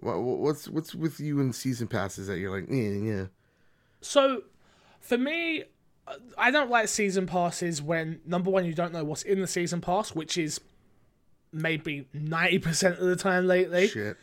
[0.00, 3.26] What's what's with you and season passes that you're like, yeah, yeah.
[4.00, 4.42] So,
[4.98, 5.62] for me,
[6.36, 9.80] I don't like season passes when number one you don't know what's in the season
[9.80, 10.60] pass, which is
[11.52, 13.86] maybe ninety percent of the time lately.
[13.86, 14.16] Shit.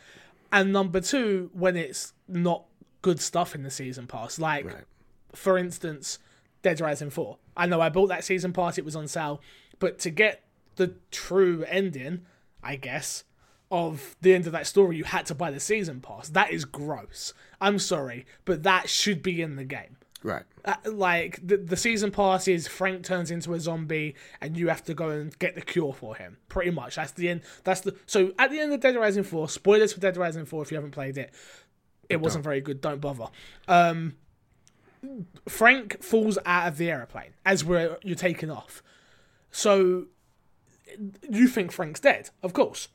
[0.52, 2.64] And number two, when it's not
[3.00, 4.84] good stuff in the season pass, like right.
[5.32, 6.18] for instance,
[6.60, 7.38] Dead Rising Four.
[7.56, 9.40] I know I bought that season pass; it was on sale,
[9.78, 10.42] but to get
[10.80, 12.22] the true ending,
[12.62, 13.24] I guess,
[13.70, 16.30] of the end of that story, you had to buy the season pass.
[16.30, 17.34] That is gross.
[17.60, 19.98] I'm sorry, but that should be in the game.
[20.22, 20.44] Right.
[20.64, 24.82] Uh, like the the season pass is Frank turns into a zombie and you have
[24.84, 26.38] to go and get the cure for him.
[26.48, 26.96] Pretty much.
[26.96, 27.42] That's the end.
[27.64, 30.62] That's the so at the end of Dead Rising 4, spoilers for Dead Rising 4
[30.62, 31.32] if you haven't played it.
[32.08, 32.80] It wasn't very good.
[32.80, 33.26] Don't bother.
[33.68, 34.16] Um
[35.48, 38.82] Frank falls out of the aeroplane as we're you're taking off.
[39.50, 40.06] So
[41.28, 42.88] you think Frank's dead, of course.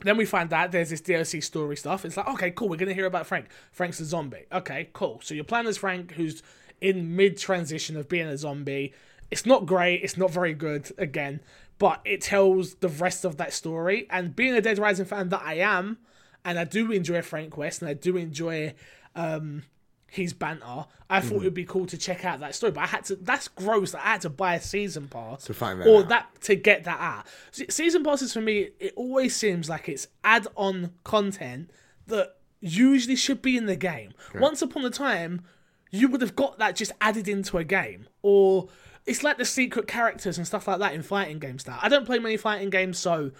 [0.00, 2.04] Then we find out there's this DLC story stuff.
[2.04, 3.46] It's like, okay, cool, we're going to hear about Frank.
[3.72, 4.44] Frank's a zombie.
[4.52, 5.20] Okay, cool.
[5.22, 6.42] So your plan is Frank, who's
[6.80, 8.92] in mid transition of being a zombie.
[9.30, 11.40] It's not great, it's not very good, again,
[11.78, 14.06] but it tells the rest of that story.
[14.10, 15.98] And being a Dead Rising fan that I am,
[16.44, 18.74] and I do enjoy Frank West, and I do enjoy
[19.14, 19.64] um,
[20.08, 20.86] his banter.
[21.08, 21.42] I thought mm.
[21.42, 23.16] it would be cool to check out that story, but I had to.
[23.16, 23.92] That's gross.
[23.92, 26.08] That I had to buy a season pass to find that, or out.
[26.08, 27.26] that to get that out.
[27.70, 31.70] Season passes for me, it always seems like it's add-on content
[32.06, 34.12] that usually should be in the game.
[34.30, 34.40] Okay.
[34.40, 35.42] Once upon a time,
[35.90, 38.68] you would have got that just added into a game, or
[39.04, 41.66] it's like the secret characters and stuff like that in fighting games.
[41.66, 43.30] Now I don't play many fighting games, so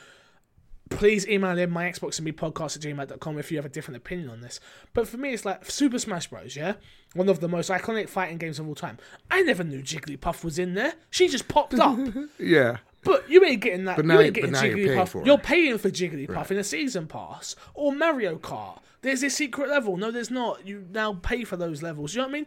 [0.91, 3.97] please email in my Xbox and me podcast at gmail.com if you have a different
[3.97, 4.61] opinion on this.
[4.95, 6.75] But for me, it's like Super Smash Bros., yeah?
[7.15, 8.99] One of the most iconic fighting games of all time.
[9.31, 10.95] I never knew Jigglypuff was in there.
[11.11, 11.99] She just popped up.
[12.39, 12.79] yeah.
[13.03, 13.97] But you ain't getting that.
[13.97, 15.15] But you ain't getting Jigglypuff.
[15.15, 16.51] You're, you're, paying for Jigglypuff right.
[16.51, 17.57] in a season pass.
[17.75, 18.81] Or Mario Kart.
[19.03, 19.97] There's a secret level.
[19.97, 20.67] No, there's not.
[20.67, 22.15] You now pay for those levels.
[22.15, 22.47] You know what I mean?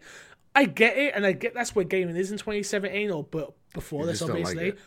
[0.56, 4.02] I get it, and I get that's where gaming is in 2017, or but before
[4.02, 4.56] you this, obviously.
[4.56, 4.80] Like it.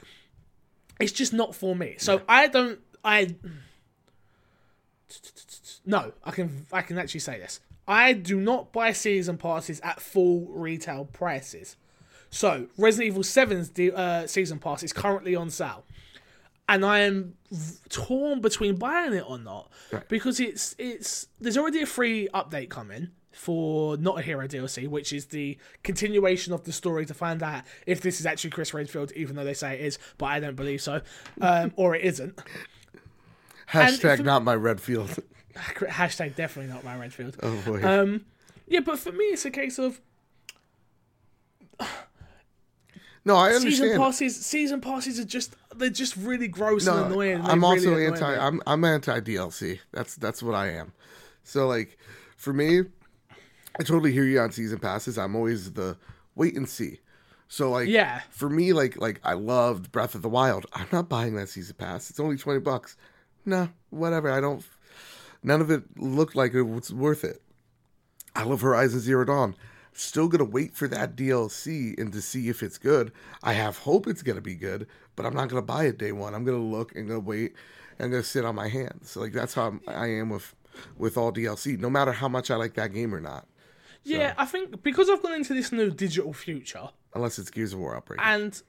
[1.01, 1.95] It's just not for me.
[1.99, 2.23] So yeah.
[2.29, 3.35] I don't I
[5.85, 7.61] no, I can I can actually say this.
[7.87, 11.77] I do not buy season passes at full retail prices.
[12.31, 15.85] So Resident Evil 7's uh, season pass is currently on sale,
[16.69, 17.35] and I am
[17.89, 20.09] torn between buying it or not right.
[20.09, 25.13] because it's it's there's already a free update coming for Not a Hero DLC, which
[25.13, 29.13] is the continuation of the story to find out if this is actually Chris Redfield,
[29.13, 31.01] even though they say it is, but I don't believe so,
[31.41, 32.39] um, or it isn't.
[33.73, 35.19] Hashtag for, not my Redfield.
[35.57, 37.37] Hashtag definitely not my Redfield.
[37.43, 37.83] Oh boy.
[37.83, 38.27] Um,
[38.67, 40.01] yeah, but for me, it's a case of.
[43.25, 43.75] No, I understand.
[43.75, 47.41] Season passes, season passes are just they're just really gross no, and annoying.
[47.45, 48.37] I'm also really anti.
[48.37, 49.79] I'm I'm anti DLC.
[49.93, 50.93] That's that's what I am.
[51.45, 51.99] So like,
[52.37, 52.81] for me,
[53.79, 55.19] I totally hear you on season passes.
[55.19, 55.97] I'm always the
[56.35, 56.99] wait and see.
[57.47, 60.67] So like, yeah, for me, like like I loved Breath of the Wild.
[60.73, 62.11] I'm not buying that season pass.
[62.11, 62.97] It's only twenty bucks
[63.45, 64.31] no, whatever.
[64.31, 64.65] I don't.
[65.43, 67.43] None of it looked like it was worth it.
[68.35, 69.57] I love Horizon Zero Dawn.
[69.93, 73.13] Still gonna wait for that DLC and to see if it's good.
[73.43, 76.35] I have hope it's gonna be good, but I'm not gonna buy it day one.
[76.35, 77.55] I'm gonna look and go wait
[77.99, 79.11] and gonna sit on my hands.
[79.11, 80.55] So like that's how I am with
[80.97, 81.79] with all DLC.
[81.79, 83.47] No matter how much I like that game or not.
[84.05, 84.35] Yeah, so.
[84.39, 86.89] I think because I've gone into this new digital future.
[87.15, 88.21] Unless it's Gears of War Outbreak.
[88.23, 88.61] And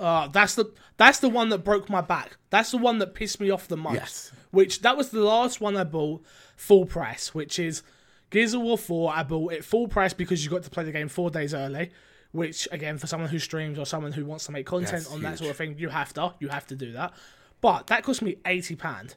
[0.00, 2.38] uh, that's the that's the one that broke my back.
[2.48, 3.94] That's the one that pissed me off the most.
[3.94, 4.32] Yes.
[4.50, 6.24] Which that was the last one I bought
[6.56, 7.82] full price, which is
[8.30, 9.12] Gears of War 4.
[9.14, 11.90] I bought it full price because you got to play the game four days early.
[12.32, 15.18] Which again, for someone who streams or someone who wants to make content that's on
[15.18, 15.22] huge.
[15.22, 16.34] that sort of thing, you have to.
[16.38, 17.12] You have to do that.
[17.60, 19.16] But that cost me eighty pound.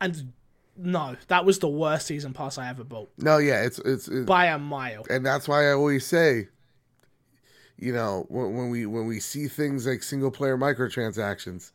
[0.00, 0.32] And
[0.76, 3.10] no, that was the worst season pass I ever bought.
[3.18, 5.06] No, yeah, it's, it's, it's by a mile.
[5.08, 6.48] And that's why I always say
[7.78, 11.72] you know when, when we when we see things like single player microtransactions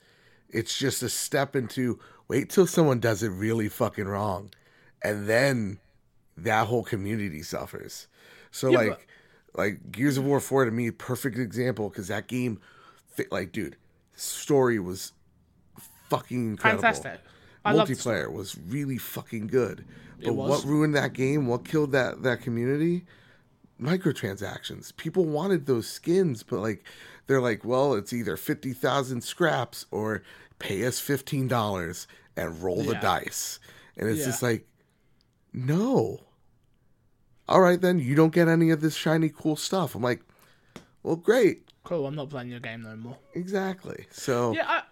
[0.50, 4.50] it's just a step into wait till someone does it really fucking wrong
[5.04, 5.80] and then
[6.38, 8.08] that whole community suffers
[8.52, 9.08] so yeah, like
[9.56, 12.60] Like Gears of War 4 to me, perfect example because that game,
[13.10, 13.76] fit, like, dude,
[14.16, 15.14] story was
[16.10, 16.82] fucking incredible.
[16.82, 17.20] Fantastic.
[17.66, 19.86] I Multiplayer was really fucking good.
[20.24, 21.48] But what ruined that game?
[21.48, 23.06] What killed that that community?
[23.82, 24.96] Microtransactions.
[24.98, 26.84] People wanted those skins, but like
[27.28, 30.24] they're like, well, it's either fifty thousand scraps or
[30.60, 33.60] pay us fifteen dollars and roll the dice.
[33.98, 34.26] And it's Yeah.
[34.26, 34.66] just like,
[35.54, 36.22] no.
[37.48, 39.96] All right, then you don't get any of this shiny cool stuff.
[39.96, 40.22] I'm like,
[41.04, 42.06] well, great, Cool.
[42.06, 43.18] I'm not playing your game no more.
[43.34, 44.06] exactly.
[44.12, 44.84] So Yeah, I,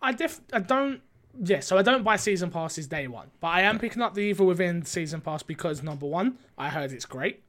[0.00, 1.00] I def, I don't.
[1.38, 4.20] Yeah, so I don't buy season passes day one, but I am picking up the
[4.22, 7.42] Evil Within season pass because number one, I heard it's great.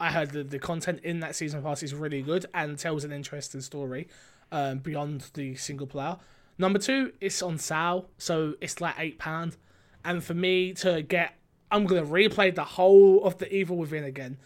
[0.00, 3.12] I heard that the content in that season pass is really good and tells an
[3.12, 4.08] interesting story
[4.52, 6.16] um, beyond the single player.
[6.56, 9.56] Number two, it's on sale, so it's like eight pound,
[10.04, 11.34] and for me to get,
[11.70, 14.38] I'm gonna replay the whole of the Evil Within again,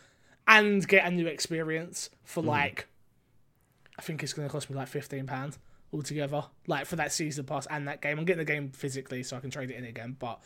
[0.47, 2.89] and get a new experience for like
[3.99, 5.59] I think it's going to cost me like fifteen pounds
[5.93, 8.19] altogether, like for that season pass and that game.
[8.19, 10.17] I'm getting the game physically so I can trade it in again.
[10.19, 10.41] But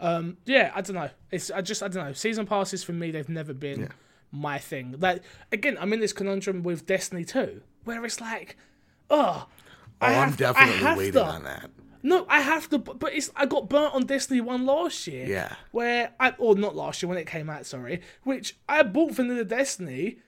[0.00, 1.10] um, yeah, I don't know.
[1.30, 2.12] It's I just I don't know.
[2.12, 3.90] Season passes for me they've never been
[4.32, 4.96] my thing.
[4.98, 8.56] Like again, I'm in this conundrum with Destiny 2 where it's like,
[9.10, 9.46] oh.
[9.46, 9.48] oh,
[10.00, 11.70] I I'm have to- I definitely have waiting to- on that.
[12.02, 15.26] No, I have to, but it's I got burnt on Destiny One last year.
[15.26, 15.56] Yeah.
[15.72, 18.00] Where I or not last year when it came out, sorry.
[18.22, 20.18] Which I bought for Vanilla Destiny,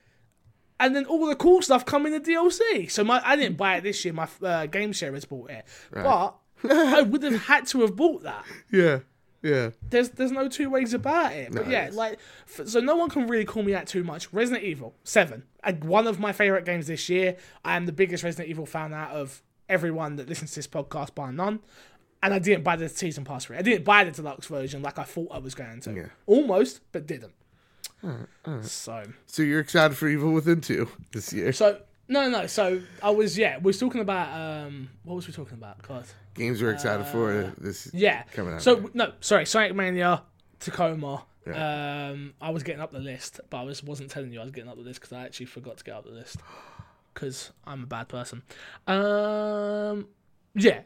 [0.77, 2.91] and then all the cool stuff come in the DLC.
[2.91, 4.13] So my I didn't buy it this year.
[4.13, 6.35] My uh, game sharers bought it, but
[6.69, 8.43] I would have had to have bought that.
[8.73, 8.99] Yeah,
[9.41, 9.69] yeah.
[9.89, 11.51] There's there's no two ways about it.
[11.53, 11.95] But yeah, Nice.
[11.95, 14.31] like f- so no one can really call me out too much.
[14.33, 17.37] Resident Evil Seven, uh, one of my favorite games this year.
[17.63, 21.15] I am the biggest Resident Evil fan out of everyone that listens to this podcast,
[21.15, 21.59] bar none.
[22.21, 23.59] And I didn't buy the season pass for it.
[23.59, 25.93] I didn't buy the deluxe version like I thought I was going to.
[25.93, 26.05] Yeah.
[26.25, 27.31] Almost, but didn't.
[28.61, 31.51] So So you're excited for Evil Within 2 this year?
[31.53, 34.27] so no no so I was yeah we was talking about
[34.67, 37.87] um what was we talking about God Games we're excited for this.
[37.87, 38.23] Uh, Yeah.
[38.33, 38.87] Coming out, So yeah.
[38.93, 40.23] no, sorry, Sonic Mania,
[40.59, 41.25] Tacoma.
[41.47, 44.51] Um, I was getting up the list, but I was wasn't telling you I was
[44.51, 46.37] getting up the list because I actually forgot to get up the list
[47.13, 48.43] because I'm a bad person.
[48.87, 50.07] Um,
[50.53, 50.81] yeah,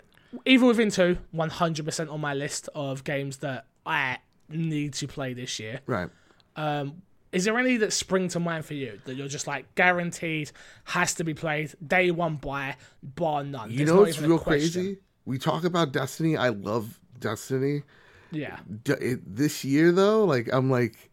[0.45, 5.07] Evil Within two, one hundred percent on my list of games that I need to
[5.07, 5.81] play this year.
[5.85, 6.09] Right.
[6.55, 7.01] Um,
[7.33, 10.51] is there any that spring to mind for you that you're just like guaranteed
[10.85, 13.71] has to be played day one buy bar none?
[13.71, 14.97] You There's know not what's even a real crazy?
[15.25, 16.37] We talk about Destiny.
[16.37, 17.83] I love Destiny.
[18.31, 21.11] Yeah, D- it, this year though, like I'm like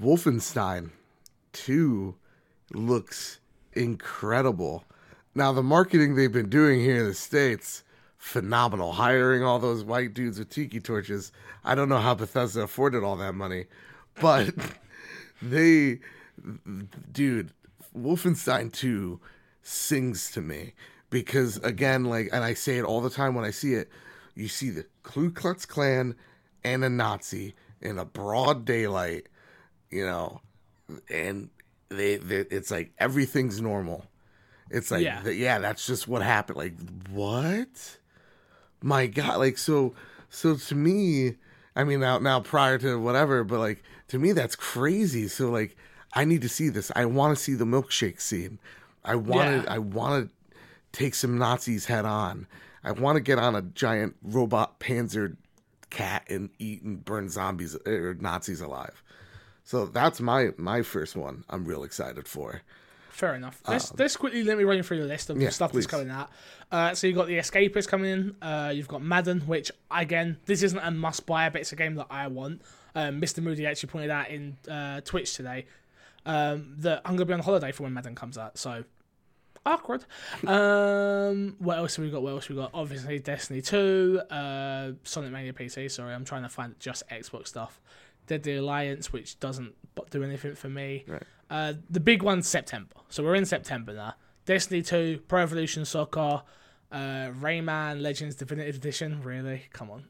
[0.00, 0.90] Wolfenstein
[1.52, 2.14] 2
[2.74, 3.38] looks
[3.72, 4.84] incredible.
[5.34, 7.84] Now the marketing they've been doing here in the states
[8.16, 8.92] phenomenal.
[8.92, 11.32] Hiring all those white dudes with tiki torches.
[11.64, 13.66] I don't know how Bethesda afforded all that money,
[14.20, 14.54] but
[15.42, 15.98] they
[17.12, 17.50] dude,
[17.96, 19.20] Wolfenstein 2
[19.62, 20.74] sings to me
[21.10, 23.88] because again like and I say it all the time when I see it,
[24.34, 26.14] you see the Ku Klux Klan
[26.64, 29.28] and a Nazi in a broad daylight,
[29.90, 30.40] you know,
[31.10, 31.50] and
[31.88, 34.06] they, they it's like everything's normal.
[34.70, 35.22] It's like Yeah.
[35.24, 35.30] yeah.
[35.30, 36.56] yeah, that's just what happened.
[36.56, 36.74] Like
[37.10, 37.98] what?
[38.82, 39.94] My god, like so
[40.30, 41.36] so to me,
[41.76, 45.28] I mean now now prior to whatever, but like to me that's crazy.
[45.28, 45.76] So like
[46.12, 46.90] I need to see this.
[46.94, 48.58] I want to see the milkshake scene.
[49.04, 49.74] I want to Yeah.
[49.74, 50.56] I want to
[50.92, 52.46] take some Nazis head on.
[52.84, 55.36] I want to get on a giant robot panzer
[55.90, 59.02] cat and eat and burn zombies or Nazis alive.
[59.64, 61.44] So that's my my first one.
[61.48, 62.62] I'm real excited for.
[63.10, 63.60] Fair enough.
[63.68, 65.70] Let's, let's quickly let me run you through the list of Um, yeah, the stuff
[65.72, 65.84] please.
[65.84, 66.30] that's coming out.
[66.70, 68.36] Uh, so you've got the Escapist coming in.
[68.40, 71.94] Uh, you've got Madden, which again, this isn't a must buy, but it's a game
[71.96, 72.62] that I want.
[72.94, 73.42] Um, Mr.
[73.42, 75.66] Moody actually pointed out in uh, Twitch today
[76.26, 78.58] um, that I'm gonna be on holiday for when Madden comes out.
[78.58, 78.84] So
[79.64, 80.04] awkward.
[80.46, 82.22] Um, what else have we got?
[82.22, 82.70] What else have we got?
[82.74, 85.90] Obviously, Destiny Two, uh, Sonic Mania PC.
[85.90, 87.80] Sorry, I'm trying to find just Xbox stuff.
[88.26, 89.74] Deadly Alliance, which doesn't
[90.10, 91.04] do anything for me.
[91.06, 91.22] Right.
[91.50, 92.94] Uh, the big one's September.
[93.08, 94.14] So we're in September now.
[94.44, 96.42] Destiny 2, Pro Evolution Soccer,
[96.90, 99.22] uh, Rayman Legends Definitive Edition.
[99.22, 99.64] Really?
[99.72, 100.04] Come on.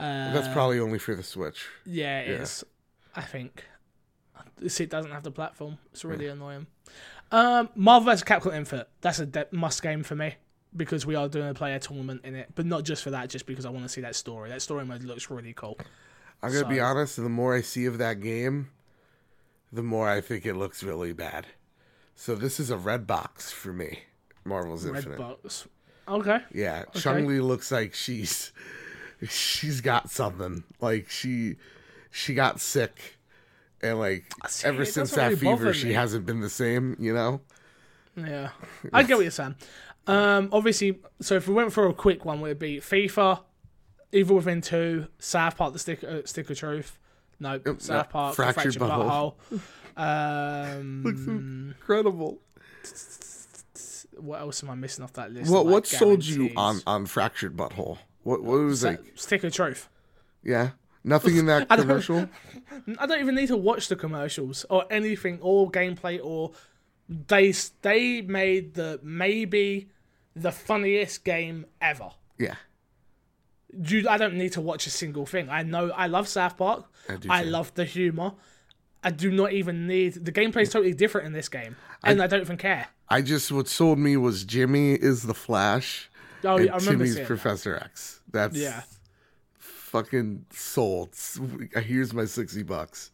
[0.00, 1.66] Uh, That's probably only for the Switch.
[1.84, 2.64] yeah, it is.
[3.14, 3.64] I think.
[4.62, 5.78] It doesn't have the platform.
[5.92, 6.66] It's really annoying.
[7.32, 8.24] Um, Marvel vs.
[8.24, 8.88] Capcom Infinite.
[9.00, 10.34] That's a de- must game for me
[10.76, 13.28] because we are doing a player tournament in it, but not just for that.
[13.30, 14.48] Just because I want to see that story.
[14.50, 15.78] That story mode looks really cool.
[16.42, 17.16] I'm gonna be honest.
[17.16, 18.70] The more I see of that game,
[19.72, 21.46] the more I think it looks really bad.
[22.14, 24.00] So this is a red box for me.
[24.44, 25.18] Marvel's Red Infinite.
[25.18, 25.68] Box.
[26.08, 26.38] Okay.
[26.52, 28.52] Yeah, Chun-Li looks like she's
[29.28, 30.64] she's got something.
[30.80, 31.56] Like she
[32.10, 33.18] she got sick
[33.82, 35.94] and like See, ever since that really fever, she me.
[35.94, 36.96] hasn't been the same.
[36.98, 37.40] You know.
[38.16, 38.50] Yeah,
[38.92, 39.54] I get what you're saying.
[40.06, 43.40] Um, obviously, so if we went for a quick one, would it be FIFA,
[44.12, 46.98] Evil Within Two, South Park: The Stick, uh, Stick of Truth?
[47.38, 49.34] No, South Park: Fractured Fractured, Butthole.
[49.52, 49.60] Butthole.
[49.96, 51.02] Um,
[51.78, 52.40] Incredible.
[54.16, 55.50] what else am I missing off that list?
[55.50, 57.98] What what sold you on on fractured butthole?
[58.22, 58.88] What what was it?
[58.88, 59.12] like?
[59.14, 59.88] Stick of Truth?
[60.42, 60.70] Yeah,
[61.04, 62.28] nothing in that I commercial.
[62.98, 66.52] I don't even need to watch the commercials or anything or gameplay or
[67.08, 67.52] they
[67.82, 69.88] they made the maybe
[70.34, 72.10] the funniest game ever.
[72.38, 72.54] Yeah,
[73.76, 75.50] You, I don't need to watch a single thing.
[75.50, 76.84] I know I love South Park.
[77.08, 78.32] I do I love the humor.
[79.02, 82.26] I do not even need the gameplay is totally different in this game, and I,
[82.26, 82.88] don't even care.
[83.08, 86.09] I just what sold me was Jimmy is the Flash
[86.44, 87.26] Oh, yeah, I remember Timmy's seeing that.
[87.26, 88.20] Professor X.
[88.30, 88.82] That's Yeah,
[89.58, 91.14] fucking sold.
[91.74, 93.10] Here's my sixty bucks.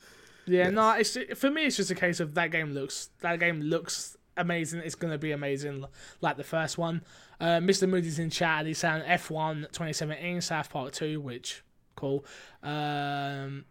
[0.47, 0.71] yeah.
[0.71, 1.67] No, it's for me.
[1.67, 4.81] It's just a case of that game looks that game looks amazing.
[4.85, 5.85] It's gonna be amazing,
[6.21, 7.03] like the first one.
[7.41, 7.89] Uh, Mr.
[7.89, 8.65] Moody's in chat.
[8.67, 11.63] He's saying F1 2017 South Park 2, which
[11.95, 12.25] cool.
[12.63, 13.65] Um,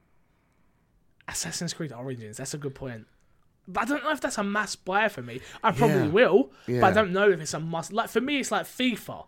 [1.28, 2.38] Assassin's Creed Origins.
[2.38, 3.08] That's a good point.
[3.68, 5.42] But I don't know if that's a mass buy for me.
[5.64, 6.10] I probably Yeah.
[6.10, 7.92] will, but I don't know if it's a must.
[7.92, 9.26] Like for me, it's like FIFA,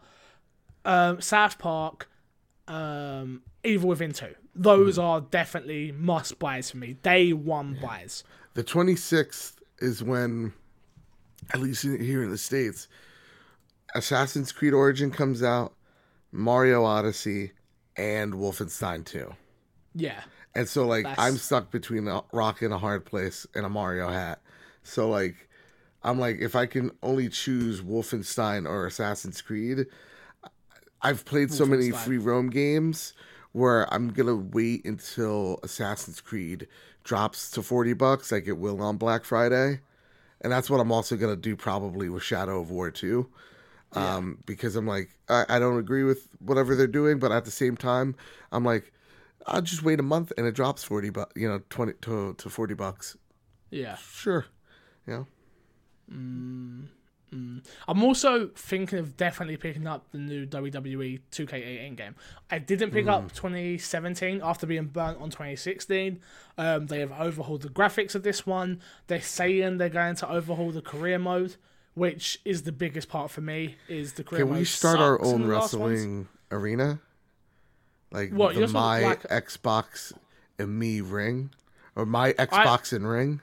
[0.88, 2.10] um, South Park,
[2.68, 4.34] um, Evil Within Two.
[4.56, 6.94] Those are definitely must buys for me.
[7.04, 8.24] Day one buys.
[8.56, 10.54] The twenty sixth is when,
[11.54, 12.88] at least here in the states,
[13.94, 15.74] Assassin's Creed Origin comes out,
[16.32, 17.52] Mario Odyssey,
[17.96, 19.36] and Wolfenstein Two.
[19.94, 20.22] Yeah,
[20.56, 23.70] And so like That's- I'm stuck between a rock and a hard place and a
[23.70, 24.42] Mario hat.
[24.84, 25.50] So like
[26.04, 29.86] I'm like if I can only choose Wolfenstein or Assassin's Creed,
[31.02, 33.14] I've played so many free roam games
[33.52, 36.68] where I'm gonna wait until Assassin's Creed
[37.04, 39.80] drops to forty bucks like it will on Black Friday.
[40.42, 43.28] And that's what I'm also gonna do probably with Shadow of War 2.
[43.94, 47.52] Um, because I'm like, I, I don't agree with whatever they're doing, but at the
[47.52, 48.16] same time,
[48.52, 48.92] I'm like,
[49.48, 52.50] I'll just wait a month and it drops forty bucks, you know, twenty to to
[52.50, 53.18] forty bucks.
[55.08, 55.26] yeah.
[55.26, 55.26] Sure,
[56.10, 56.97] you
[57.32, 57.62] know.
[57.88, 62.16] I'm also thinking of definitely picking up the new WWE 2K18 game.
[62.50, 66.20] I didn't pick up 2017 after being burnt on 2016.
[66.58, 68.82] Um, they have overhauled the graphics of this one.
[69.08, 71.56] They're saying they're going to overhaul the career mode,
[71.94, 73.76] which is the biggest part for me.
[73.88, 75.92] Is the career Can we start our own the last ones.
[75.94, 77.00] wrestling arena?
[78.12, 80.14] Like What, the you're sort of my like- Xbox
[80.58, 81.52] and me ring,
[81.96, 83.42] or my Xbox and ring.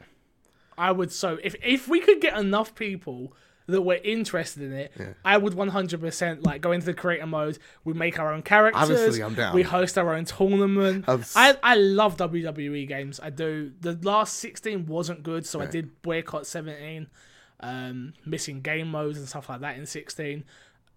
[0.76, 3.32] I would so if if we could get enough people
[3.66, 4.92] that were interested in it,
[5.24, 7.58] I would 100% like go into the creator mode.
[7.84, 8.82] We make our own characters.
[8.82, 9.54] Obviously, I'm down.
[9.54, 11.08] We host our own tournament.
[11.08, 13.20] S- I I love WWE games.
[13.22, 13.72] I do.
[13.80, 17.06] The last 16 wasn't good, so I did boycott 17.
[17.60, 20.44] Um, missing game modes and stuff like that in 16.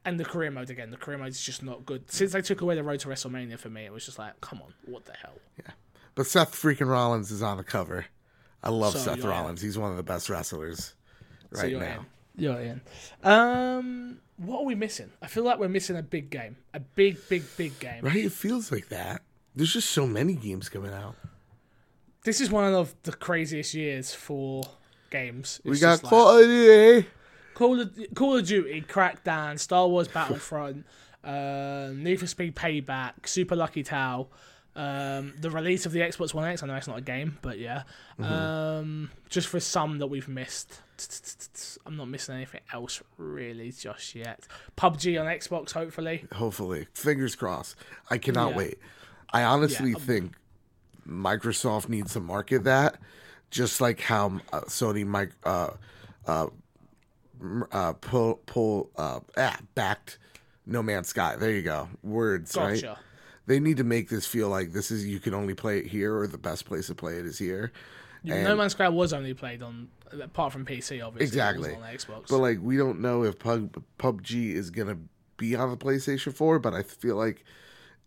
[0.04, 0.90] And the career mode again.
[0.90, 2.10] The career mode is just not good.
[2.12, 4.62] Since they took away the road to WrestleMania for me, it was just like, come
[4.62, 5.38] on, what the hell?
[5.58, 5.72] Yeah.
[6.16, 8.06] But Seth freaking Rollins is on the cover.
[8.64, 9.32] I love So Seth you're in.
[9.32, 9.62] Rollins.
[9.62, 10.96] He's one of the best wrestlers
[11.52, 12.00] right you're now.
[12.00, 12.06] in.
[12.38, 12.82] You're in.
[13.24, 15.10] Um, what are we missing?
[15.22, 18.04] I feel like we're missing a big game, a big, big, big game.
[18.04, 18.18] Right?
[18.26, 19.24] It feels like that.
[19.56, 21.16] There's just so many games coming out.
[22.24, 24.64] This is one of the craziest years for
[25.10, 25.60] games.
[25.64, 27.06] We It's got just like.
[27.56, 30.86] Call of Call of Duty, Crackdown, Star Wars Battlefront,
[31.24, 34.30] uh, Need for Speed Payback, Super Lucky's Tale.
[34.78, 36.62] Um, the release of the Xbox One X.
[36.62, 37.82] I know it's not a game, but yeah.
[38.20, 40.82] Um, just for some that we've missed.
[41.86, 44.48] I'm not missing anything else really just yet.
[44.78, 46.26] PUBG on Xbox, hopefully.
[46.32, 47.76] Hopefully, fingers crossed.
[48.12, 48.58] I cannot Yeah.
[48.58, 48.80] wait.
[49.34, 50.36] I honestly Yeah, think
[51.08, 53.00] Microsoft needs to market that,
[53.50, 55.72] just like how uh, Sony mic uh,
[56.28, 56.48] uh,
[57.72, 60.20] uh, pull pull uh, ah, backed
[60.66, 61.36] No Man's Sky.
[61.36, 61.90] There you go.
[62.04, 62.84] Words, right?
[63.48, 66.16] They need to make this feel like this is you can only play it here,
[66.16, 67.72] or the best place to play it is here.
[68.24, 69.88] Yeah, no Man's Sky was only played on,
[70.22, 71.26] apart from PC, obviously.
[71.26, 71.72] Exactly.
[71.72, 72.28] It was on Xbox.
[72.30, 74.98] But like, we don't know if Pub- PUBG is gonna
[75.38, 77.46] be on the PlayStation 4, but I feel like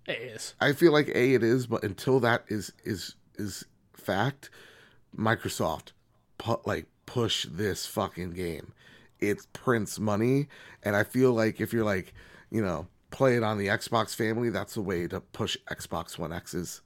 [0.07, 0.55] it is.
[0.61, 3.65] I feel like a it is, but until that is is is
[3.95, 4.51] fact,
[5.17, 5.93] Microsoft
[6.39, 8.73] pu- like push this fucking game.
[9.21, 10.49] It prints money,
[10.83, 12.13] and I feel like if you're like
[12.51, 16.33] you know play it on the Xbox family, that's the way to push Xbox One
[16.33, 16.81] X's.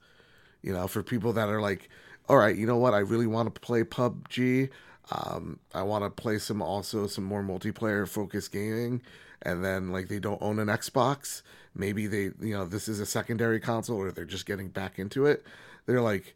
[0.61, 1.89] You know, for people that are like,
[2.27, 4.69] all right, you know what, I really want to play PUBG.
[5.11, 9.01] Um, I want to play some also some more multiplayer focused gaming,
[9.43, 11.43] and then like they don't own an Xbox.
[11.75, 15.25] Maybe they, you know, this is a secondary console, or they're just getting back into
[15.27, 15.45] it.
[15.85, 16.35] They're like,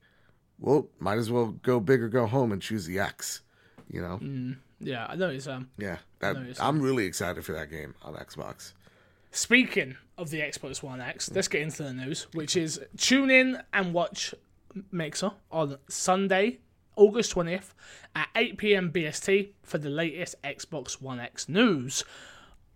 [0.59, 3.41] well, might as well go big or go home and choose the X.
[3.89, 5.69] You know, Yeah, I know it's um.
[5.79, 5.97] yeah.
[6.19, 8.73] That, No, it's- I'm really excited for that game on Xbox.
[9.31, 13.61] Speaking of the Xbox One X, let's get into the news, which is tune in
[13.71, 14.33] and watch
[14.91, 16.59] Mixer on Sunday,
[16.95, 17.73] August 20th
[18.15, 18.91] at 8 p.m.
[18.91, 22.03] BST for the latest Xbox One X news.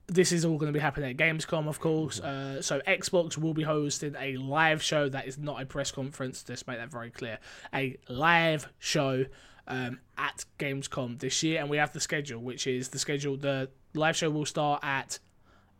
[0.08, 2.20] This is all going to be happening at Gamescom, of course.
[2.20, 6.44] Uh, so Xbox will be hosting a live show that is not a press conference.
[6.44, 7.40] Just make that very clear.
[7.74, 9.26] A live show
[9.68, 13.38] um, at Gamescom this year, and we have the schedule, which is the schedule.
[13.38, 15.20] The live show will start at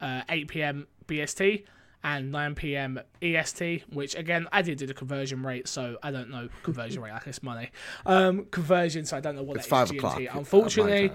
[0.04, 0.88] uh, 8 p.m.
[1.08, 1.64] BST
[2.04, 3.00] and 9 p.m.
[3.22, 7.14] EST, which again I did do the conversion rate, so I don't know conversion rate
[7.14, 7.72] like it's money.
[8.06, 10.02] Um, conversion, so I don't know what It's that is.
[10.02, 10.36] GMT.
[10.36, 11.12] Unfortunately,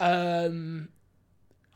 [0.00, 0.88] um,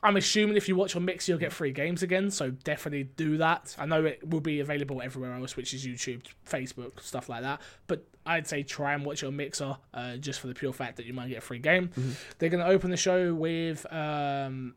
[0.03, 2.31] I'm assuming if you watch on Mix, you'll get free games again.
[2.31, 3.77] So definitely do that.
[3.79, 7.61] I know it will be available everywhere else, which is YouTube, Facebook, stuff like that.
[7.87, 10.97] But I'd say try and watch it on Mixer, uh, just for the pure fact
[10.97, 11.91] that you might get a free game.
[12.39, 14.75] They're going to open the show with um,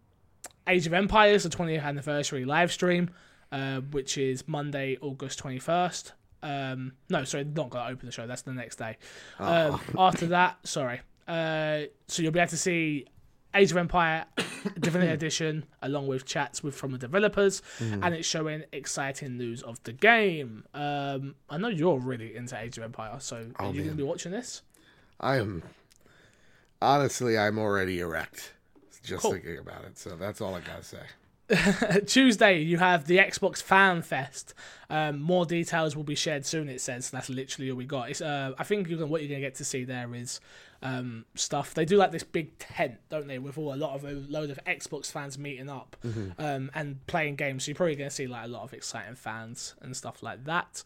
[0.67, 3.09] Age of Empires, the 20th anniversary live stream,
[3.51, 6.11] uh, which is Monday, August 21st.
[6.41, 8.27] Um, no, sorry, not going to open the show.
[8.27, 8.97] That's the next day.
[9.39, 11.01] Um, after that, sorry.
[11.27, 13.05] Uh, so you'll be able to see
[13.55, 14.25] Age of Empire
[14.79, 19.81] Definitive Edition along with chats with from the developers, and it's showing exciting news of
[19.83, 20.65] the game.
[20.73, 24.03] Um, I know you're really into Age of Empire, so are you going to be
[24.03, 24.63] watching this?
[25.19, 25.63] I am
[26.81, 28.52] honestly, I'm already erect
[29.03, 29.33] just Cool.
[29.33, 29.97] thinking about it.
[29.97, 30.99] So that's all I gotta say.
[32.07, 34.53] Tuesday, you have the Xbox Fan Fest.
[34.89, 36.69] Um, more details will be shared soon.
[36.69, 38.09] It says that's literally all we got.
[38.09, 40.39] It's uh, I think you can, what you're gonna get to see there is
[40.81, 41.73] um, stuff.
[41.73, 44.49] They do like this big tent, don't they, with all a lot of a load
[44.51, 45.97] of Xbox fans meeting up
[46.39, 47.65] um, and playing games.
[47.65, 50.81] So you're probably gonna see like a lot of exciting fans and stuff like that.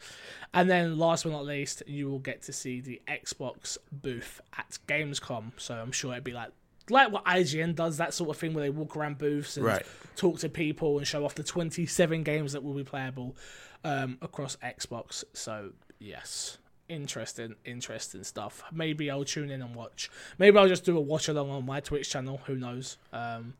[0.55, 4.79] And then last but not least, you will get to see the Xbox booth at
[4.87, 5.51] Gamescom.
[5.57, 6.49] So I'm sure it'd be like
[6.89, 9.85] like what IGN does, that sort of thing where they walk around booths and Right.
[10.15, 13.35] talk to people and show off the 27 games that will be playable
[13.83, 15.23] um, across Xbox.
[15.33, 16.57] So, yes,
[16.89, 18.63] interesting, interesting stuff.
[18.71, 20.09] Maybe I'll tune in and watch.
[20.37, 22.41] Maybe I'll just do a watch along on my Twitch channel.
[22.45, 22.97] Who knows?
[23.13, 23.53] Um,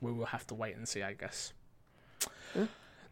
[0.00, 1.52] we will have to wait and see, I guess.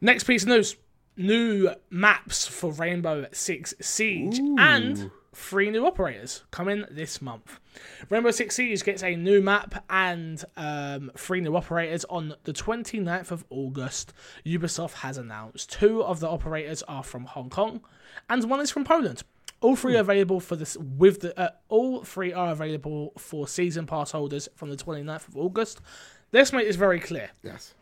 [0.01, 0.77] Next piece of news
[1.19, 7.61] new maps for Rainbow Six Siege and three new operators coming this month.
[8.09, 13.31] Rainbow Six Siege gets a new map and um, three new operators on the 29th
[13.31, 14.13] of August.
[14.47, 17.83] Ubisoft has announced two of the operators are from Hong Kong
[18.31, 19.23] and one is from Poland.
[19.61, 23.87] All three are available for this with the uh, all three are available for season
[23.87, 25.81] pass holders from the 29th of August.
[26.33, 27.75] Let's make this very clear Yes.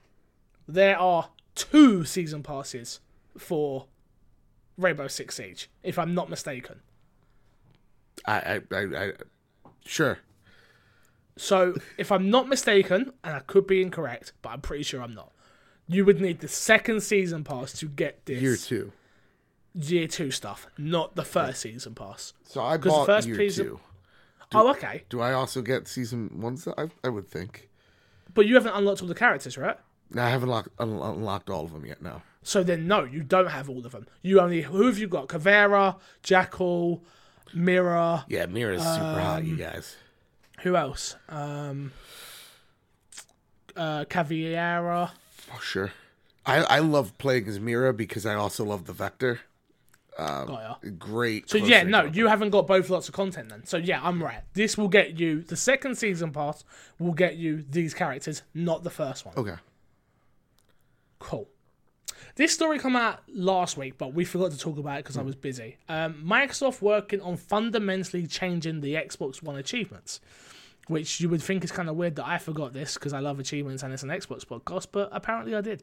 [0.66, 3.00] there are two season passes
[3.38, 3.86] for
[4.76, 6.80] Rainbow Six Siege, if I'm not mistaken.
[8.26, 9.12] I, I, I, I
[9.84, 10.18] sure.
[11.36, 15.14] So, if I'm not mistaken, and I could be incorrect, but I'm pretty sure I'm
[15.14, 15.32] not,
[15.86, 18.92] you would need the second season pass to get this Year two.
[19.74, 22.32] year two stuff, not the first season pass.
[22.44, 23.80] So I the bought first year of- two.
[24.54, 25.04] oh, okay.
[25.10, 26.56] Do I also get season one?
[26.78, 27.68] I, I would think.
[28.32, 29.76] But you haven't unlocked all the characters, right?
[30.12, 32.00] No, I haven't locked, un- unlocked all of them yet.
[32.00, 32.22] No.
[32.46, 34.06] So then, no, you don't have all of them.
[34.22, 35.26] You only who have you got?
[35.26, 37.02] Caveira, Jackal,
[37.52, 38.24] Mira.
[38.28, 39.96] Yeah, Mira's super hot, Um, you guys.
[40.62, 41.16] Who else?
[41.28, 41.90] Um,
[43.74, 45.10] uh, Caveira.
[45.52, 45.90] Oh, sure.
[46.46, 49.40] I, I love playing as Mira because I also love the Vector.
[50.16, 50.74] Got ya.
[51.00, 51.50] Great.
[51.50, 53.66] So yeah, no, you haven't got both lots of content then.
[53.66, 54.42] So yeah, I'm right.
[54.54, 56.62] This will get you the second season pass
[57.00, 59.34] will get you these characters, not the first one.
[59.36, 59.56] Okay.
[61.18, 61.48] Cool.
[62.36, 65.22] This story come out last week, but we forgot to talk about it because I
[65.22, 65.78] was busy.
[65.88, 70.20] Um, Microsoft working on fundamentally changing the Xbox One achievements,
[70.88, 73.40] which you would think is kind of weird that I forgot this because I love
[73.40, 75.82] achievements and it's an Xbox podcast, but apparently I did.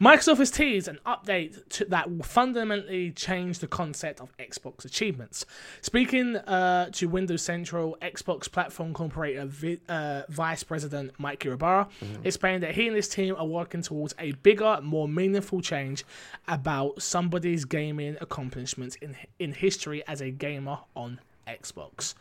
[0.00, 5.46] Microsoft has teased an update to, that will fundamentally change the concept of Xbox achievements.
[5.80, 11.88] Speaking uh, to Windows Central, Xbox platform operator Vi- uh, Vice President Mike Ybarra
[12.24, 16.04] explained that he and his team are working towards a bigger, more meaningful change
[16.48, 22.14] about somebody's gaming accomplishments in in history as a gamer on Xbox.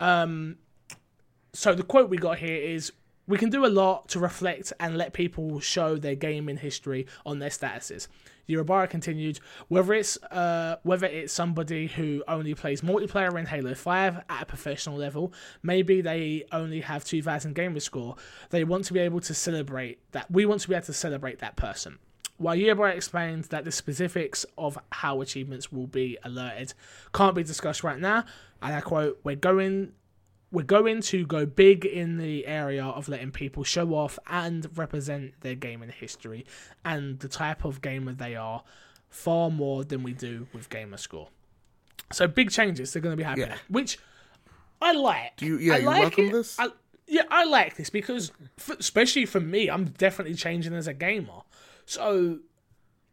[0.00, 0.56] Um,
[1.52, 2.92] so the quote we got here is
[3.26, 7.38] we can do a lot to reflect and let people show their gaming history on
[7.38, 8.08] their statuses.
[8.48, 9.38] Ybarra continued,
[9.68, 14.46] whether it's uh, whether it's somebody who only plays multiplayer in Halo 5 at a
[14.46, 18.16] professional level, maybe they only have 2000 gamer score,
[18.48, 20.30] they want to be able to celebrate that.
[20.30, 21.98] We want to be able to celebrate that person.
[22.38, 26.72] while Ybarra explained that the specifics of how achievements will be alerted
[27.12, 28.24] can't be discussed right now,
[28.62, 29.92] and I quote, "We're going."
[30.50, 35.40] We're going to go big in the area of letting people show off and represent
[35.42, 36.46] their gaming history
[36.84, 38.62] and the type of gamer they are
[39.10, 41.28] far more than we do with Gamerscore.
[42.12, 43.56] So big changes are going to be happening, Yeah.
[43.68, 43.98] which
[44.80, 45.36] I like.
[45.36, 46.32] Do you- yeah, I you like welcome it.
[46.32, 46.58] this?
[46.58, 46.68] I,
[47.06, 51.42] yeah, I like this because, f especially for me, I'm definitely changing as a gamer.
[51.84, 52.38] So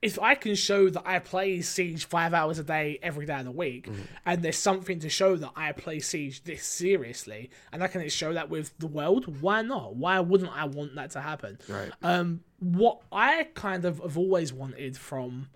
[0.05, 3.45] if I can show that I play Siege five hours a day every day of
[3.45, 4.01] the week, Mm-hmm.
[4.25, 8.31] and there's something to show that I play Siege this seriously, and I can show
[8.33, 9.95] that with the world, why not?
[9.95, 11.57] Why wouldn't I want that to happen?
[11.67, 11.91] Right.
[12.01, 15.49] Um, what I kind of have always wanted from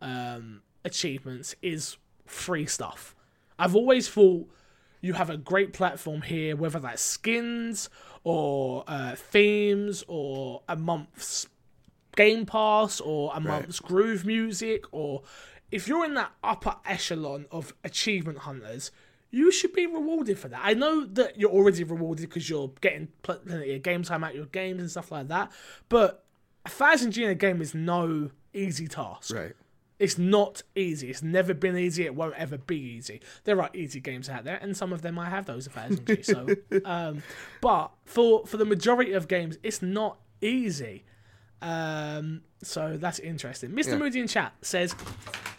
[0.00, 1.96] um, achievements is
[2.26, 3.14] free stuff.
[3.58, 4.48] I've always thought
[5.00, 7.88] you have a great platform here, whether that's skins
[8.22, 11.46] or uh, themes or a month's
[12.16, 15.22] Game Pass or a month's Groove Music, or
[15.70, 18.90] if you're in that upper echelon of achievement hunters,
[19.30, 20.60] you should be rewarded for that.
[20.62, 24.30] I know that you're already rewarded because you're getting pl- plenty of game time out
[24.30, 25.50] of your games and stuff like that,
[25.88, 26.24] but
[26.64, 29.34] a thousand G in a game is no easy task.
[29.34, 29.52] Right.
[29.98, 31.10] It's not easy.
[31.10, 32.04] It's never been easy.
[32.04, 33.20] It won't ever be easy.
[33.44, 36.06] There are easy games out there, and some of them I have those a thousand
[36.06, 36.22] G.
[36.22, 36.48] So,
[36.84, 37.22] um,
[37.60, 41.04] but for for the majority of games, it's not easy.
[41.62, 43.70] Um, so that's interesting.
[43.70, 43.88] Mr.
[43.92, 43.96] Yeah.
[43.96, 44.94] Moody in chat says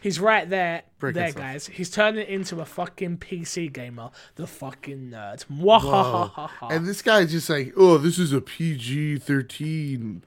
[0.01, 1.41] he's right there, Breaking there, stuff.
[1.41, 1.67] guys.
[1.67, 5.43] He's turning into a fucking PC gamer, the fucking nerd.
[6.71, 10.23] And this guy's just like, oh, this is a PG thirteen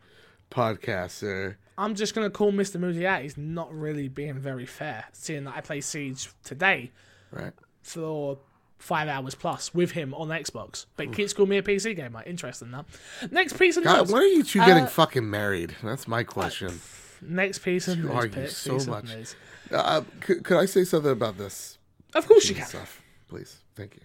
[0.50, 1.56] podcast, sir.
[1.76, 2.80] I'm just gonna call Mr.
[2.80, 3.22] Moody out.
[3.22, 6.90] He's not really being very fair, seeing that I play Siege today
[7.30, 7.52] Right.
[7.82, 8.38] for
[8.79, 10.87] five hours plus with him on Xbox.
[10.97, 12.22] But kids call me a PC gamer.
[12.24, 12.87] Interesting that.
[13.31, 14.12] Next piece of God, news.
[14.12, 15.76] when are you two getting Uh, fucking married?
[15.83, 16.81] That's my question.
[17.20, 18.11] Next piece of news.
[18.11, 19.05] argue so much.
[19.14, 19.37] news.
[19.72, 21.79] Uh, could, could I say something about this
[22.14, 22.64] Of course you can.
[22.66, 23.59] stuff, please?
[23.74, 24.03] Thank you.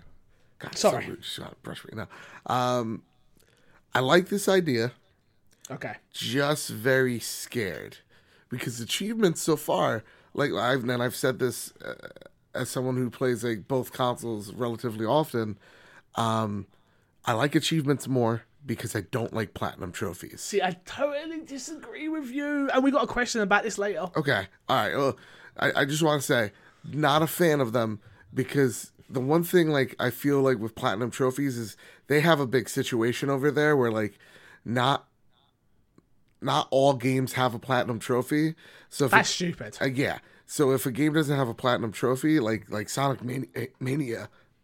[0.60, 1.04] God, Sorry.
[1.04, 1.22] So rude.
[1.22, 2.08] Just gotta brush me now.
[2.48, 3.04] Um,
[3.94, 4.92] I like this idea.
[5.72, 5.94] Okay.
[6.12, 7.98] just very scared
[8.50, 10.04] because achievements so far
[10.34, 11.94] like i've and i've said this uh,
[12.56, 15.58] as someone who plays like both consoles relatively often
[16.16, 16.66] um
[17.26, 22.30] i like achievements more because i don't like platinum trophies See, I totally disagree with
[22.32, 22.70] you.
[22.70, 24.06] And we got a question about this later.
[24.16, 25.18] okay all right well
[25.58, 26.52] i, I just want to say
[26.92, 28.00] not a fan of them
[28.34, 31.76] because the one thing like i feel like with platinum trophies is
[32.08, 34.18] they have a big situation over there where like
[34.64, 35.08] not
[36.42, 38.56] not all games have a platinum trophy
[38.90, 39.78] so That's it- stupid.
[39.82, 40.20] Uh, yeah.
[40.46, 43.20] So if a game doesn't have a platinum trophy, like like Sonic
[43.56, 44.30] eh, Mania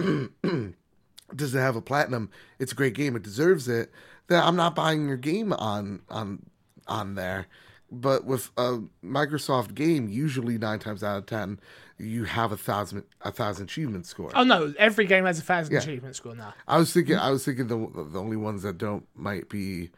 [1.35, 3.15] doesn't have a platinum, it's a great game.
[3.15, 3.91] It deserves it.
[4.27, 6.45] Then I'm not buying your game on on
[6.87, 7.47] on there.
[7.91, 11.59] But with a Microsoft game, usually nine times out of ten,
[11.97, 14.31] you have a thousand a thousand achievement score.
[14.35, 15.79] Oh no, every game has a thousand Yeah.
[15.79, 16.53] achievement score now.
[16.67, 17.77] I was thinking, I was thinking the
[18.11, 19.89] the only ones that don't might be,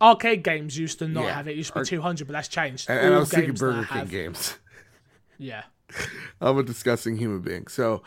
[0.00, 1.34] Arcade games used to not Yeah.
[1.34, 1.52] have it.
[1.52, 2.88] It used to be Ar- 200, but that's changed.
[2.88, 4.56] and, and I was thinking Burger King have- games.
[5.38, 5.64] Yeah.
[6.40, 7.66] I'm a disgusting human being.
[7.68, 8.02] So,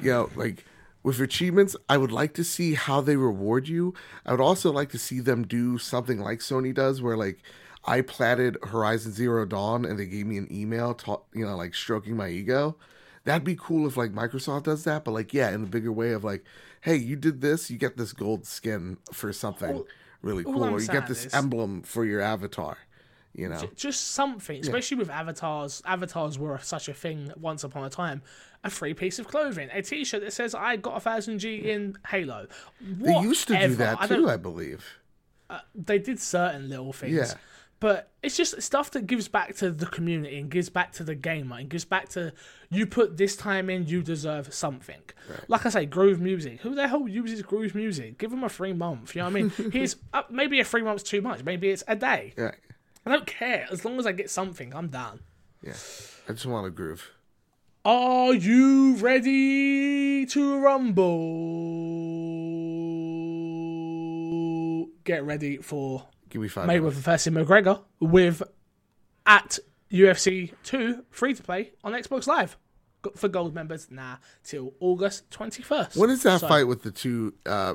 [0.00, 0.64] you know, like
[1.02, 3.94] with achievements, I would like to see how they reward you.
[4.24, 7.42] I would also like to see them do something like Sony does, where like
[7.84, 11.74] I platted Horizon Zero Dawn and they gave me an email, ta- you know, like
[11.74, 12.76] stroking my ego.
[13.24, 16.12] That'd be cool if like Microsoft does that, but like yeah, in a bigger way
[16.12, 16.44] of like,
[16.82, 19.84] hey, you did this, you get this gold skin for something
[20.22, 22.78] really cool, or you get saying this emblem for your avatar.
[23.34, 25.82] You know, Just something, especially with avatars.
[25.84, 28.22] Avatars were such a thing once upon a time.
[28.62, 31.98] A free piece of clothing, a T-shirt that says "I got a thousand G in
[32.08, 32.46] Halo."
[32.80, 34.84] they used to do that I too, I believe.
[35.74, 37.14] they did certain little things.
[37.14, 37.34] Yeah.
[37.80, 41.14] But it's just stuff that gives back to the community and gives back to the
[41.14, 42.32] gamer and gives back to
[42.70, 45.02] you put this time in, you deserve something.
[45.48, 46.60] Like I say, Groove Music.
[46.62, 48.16] Who the hell uses Groove Music?
[48.16, 49.14] Give them a free month.
[49.14, 49.50] You know what I mean?
[49.72, 51.44] Here's uh, maybe a free month's too much.
[51.44, 52.32] Maybe it's a day.
[52.38, 52.52] Yeah,
[53.06, 53.66] I don't care.
[53.70, 55.20] As long as I get something, I'm down.
[55.62, 55.74] yeah.
[56.28, 57.10] I just want to groove.
[57.84, 60.58] Are you ready to
[63.94, 64.86] rumble?
[65.04, 66.66] Get ready for Give me five.
[66.68, 68.42] Mayweather versus McGregor with
[69.26, 69.58] at
[69.92, 72.56] UFC 2 free to play on Xbox Live
[73.16, 75.96] for gold members now till August 21st.
[75.96, 77.74] When is that So, fight with the two uh,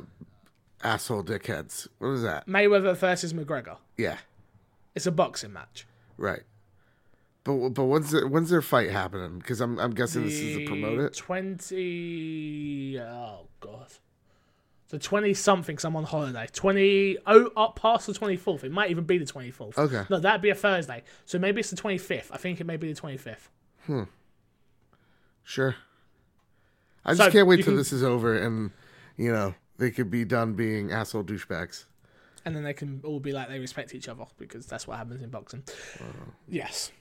[0.83, 1.87] asshole dickheads?
[1.99, 2.47] What is that?
[2.47, 3.77] Mayweather versus McGregor.
[3.95, 4.17] Yeah,
[4.95, 5.85] It's a boxing match.
[6.17, 6.41] right.
[7.45, 9.39] But but when's their, when's their fight happening?
[9.39, 11.13] Because I'm I'm guessing this is to promote it.
[11.15, 13.87] 20 oh god.
[14.87, 16.47] So 20 something, I'm on holiday.
[16.51, 18.63] 20, oh, up past the 24th.
[18.63, 19.77] It might even be the 24th.
[19.77, 20.01] Okay.
[20.09, 21.03] No, that'd be a Thursday.
[21.25, 22.25] So maybe it's the 25th.
[22.31, 23.49] I think it may be the 25th.
[23.85, 24.03] Hmm.
[25.43, 25.75] Sure.
[27.05, 28.71] I just So, can't wait till can- this is over and
[29.15, 31.85] you know they could be done being asshole douchebags.
[32.49, 35.21] And then they can all be like they respect each other because that's what happens
[35.21, 35.63] in boxing.
[36.47, 36.91] Yes.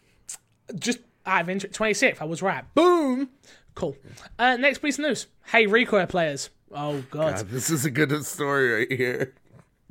[0.74, 2.62] Just out of interest, 26th, I was right.
[2.74, 3.30] Boom!
[3.74, 3.96] Cool.
[4.38, 5.26] Uh, next piece of news.
[5.46, 6.50] Hey, ReCore players.
[6.72, 7.36] Oh, God.
[7.36, 9.34] God, this is a good story right here.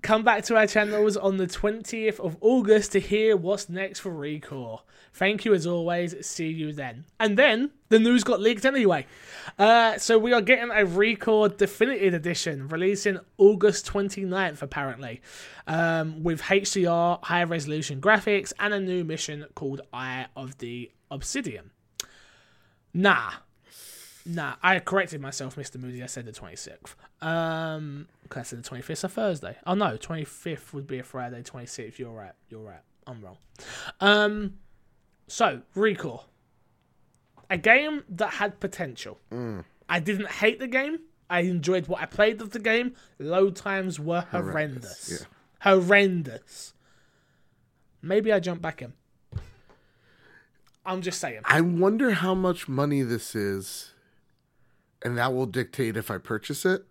[0.08, 4.10] Come back to our channels on the 20th of August to hear what's next for
[4.10, 4.80] Recore.
[5.12, 6.26] Thank you as always.
[6.26, 7.04] See you then.
[7.20, 9.06] And then the news got leaked anyway.
[9.60, 15.20] Uh, so we are getting a Recore Definitive Edition releasing August 29th, apparently,
[15.68, 21.72] um, with HDR, high resolution graphics, and a new mission called Eye of the Obsidian.
[22.94, 23.32] Nah.
[24.26, 25.82] Nah, I corrected myself, Mr.
[25.82, 26.02] Moody.
[26.02, 26.96] I said the 26th.
[27.22, 28.08] Um,
[28.44, 29.58] said the 25th is a Thursday.
[29.66, 31.98] Oh, no, 25th would be a Friday, 26th.
[31.98, 32.34] You're right.
[32.50, 32.82] You're right.
[33.06, 33.38] I'm wrong.
[34.02, 34.56] Um,
[35.28, 36.24] so, Recore.
[37.50, 39.20] A game that had potential.
[39.90, 41.00] I didn't hate the game.
[41.30, 42.94] I enjoyed what I played of the game.
[43.20, 45.10] Load times were horrendous.
[45.10, 45.26] Horrendous,
[45.62, 46.74] Horrendous.
[48.02, 48.94] Maybe I jump back in.
[50.86, 51.42] I'm just saying.
[51.44, 53.94] I wonder how much money this is,
[55.02, 56.86] and that will dictate if I purchase it.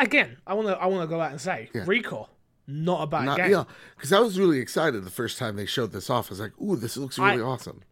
[0.00, 2.28] Again, I want to I want to go out and say, Recore,
[2.66, 3.50] not a bad Not, game.
[3.50, 3.64] yeah,
[3.96, 6.28] because I was really excited the first time they showed this off.
[6.28, 7.82] I was like, "Ooh, this looks really I- awesome."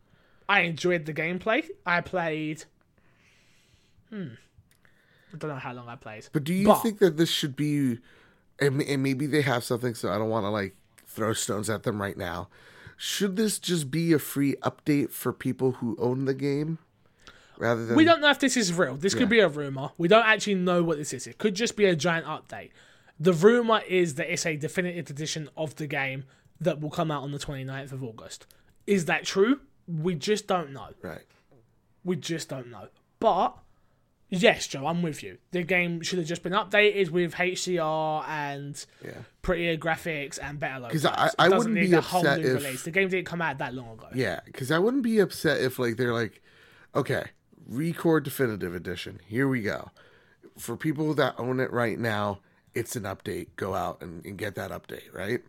[0.48, 1.68] I enjoyed the gameplay.
[1.84, 2.64] I played.
[4.10, 4.28] Hmm.
[5.32, 6.26] I don't know how long I played.
[6.32, 7.98] But do you But- think that this should be,
[8.58, 10.74] and, and maybe they have something, so I don't want to like
[11.06, 12.48] throw stones at them right now.
[12.96, 16.78] Should this just be a free update for people who own the game,
[17.58, 18.96] rather than We don't know if this is real.
[18.96, 19.90] This could be a rumor.
[19.98, 21.26] We don't actually know what this is.
[21.26, 22.70] It could just be a giant update.
[23.20, 26.24] The rumor is that it's a definitive edition of the game
[26.60, 28.46] that will come out on the 29th of August.
[28.86, 29.60] Is that true?
[29.86, 30.88] We just don't know.
[31.02, 31.22] right?
[32.04, 32.88] We just don't know.
[33.20, 33.56] But
[34.28, 35.38] yes, Joe, I'm with you.
[35.50, 39.10] The game should have just been updated with HDR and Yeah.
[39.42, 41.02] prettier graphics and better logos.
[41.02, 42.82] 'Cause I- I wouldn't need be upset new if- release.
[42.84, 44.08] The game didn't come out that long ago.
[44.14, 46.40] Yeah, because I wouldn't be upset if like they're like,
[46.94, 47.24] okay,
[47.70, 49.90] ReCore Definitive Edition, here we go.
[50.56, 52.40] For people that own it right now,
[52.74, 53.48] it's an update.
[53.56, 55.40] Go out and, and get that update, right?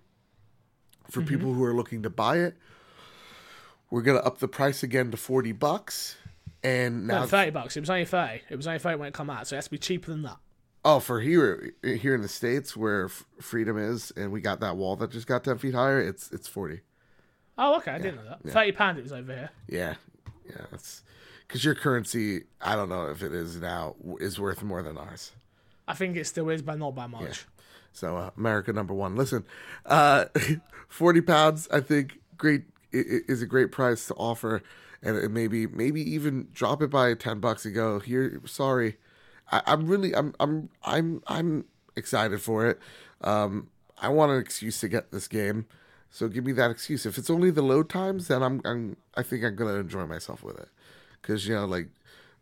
[1.10, 1.30] For mm-hmm.
[1.30, 2.56] people who are looking to buy it,
[3.90, 6.16] we're gonna up the price again to forty bucks.
[6.62, 7.78] And now, No, 30 bucks.
[7.78, 8.42] It was only 30.
[8.50, 10.24] It was only 30 when it come out, so it has to be cheaper than
[10.24, 10.40] that.
[10.84, 14.76] oh, for here here in the states where F- Freedom is, and we got that
[14.76, 16.82] wall that just got ten feet higher, it's it's forty.
[17.58, 17.92] Oh, okay.
[17.92, 18.52] I didn't know that.
[18.52, 19.50] Thirty pound it was over here.
[19.68, 19.96] Yeah,
[20.46, 21.02] yeah, that's
[21.50, 22.44] because your currency.
[22.62, 25.32] I don't know if it is now is worth more than ours.
[25.88, 27.46] I think it still is, but not by much.
[27.92, 29.16] So uh, America number one.
[29.16, 29.44] Listen,
[29.86, 30.26] uh,
[30.88, 31.68] forty pounds.
[31.74, 34.62] I think great is a great price to offer,
[35.02, 38.40] and maybe maybe even drop it by ten bucks and go here.
[38.46, 38.98] Sorry,
[39.52, 42.80] I, I'm really I'm I'm I'm I'm excited for it.
[43.22, 43.70] Um,
[44.02, 45.66] I want an excuse to get this game,
[46.12, 47.08] so give me that excuse.
[47.08, 50.44] If it's only the load times, then I'm I'm I think I'm gonna enjoy myself
[50.44, 50.70] with it,
[51.22, 51.90] because you know like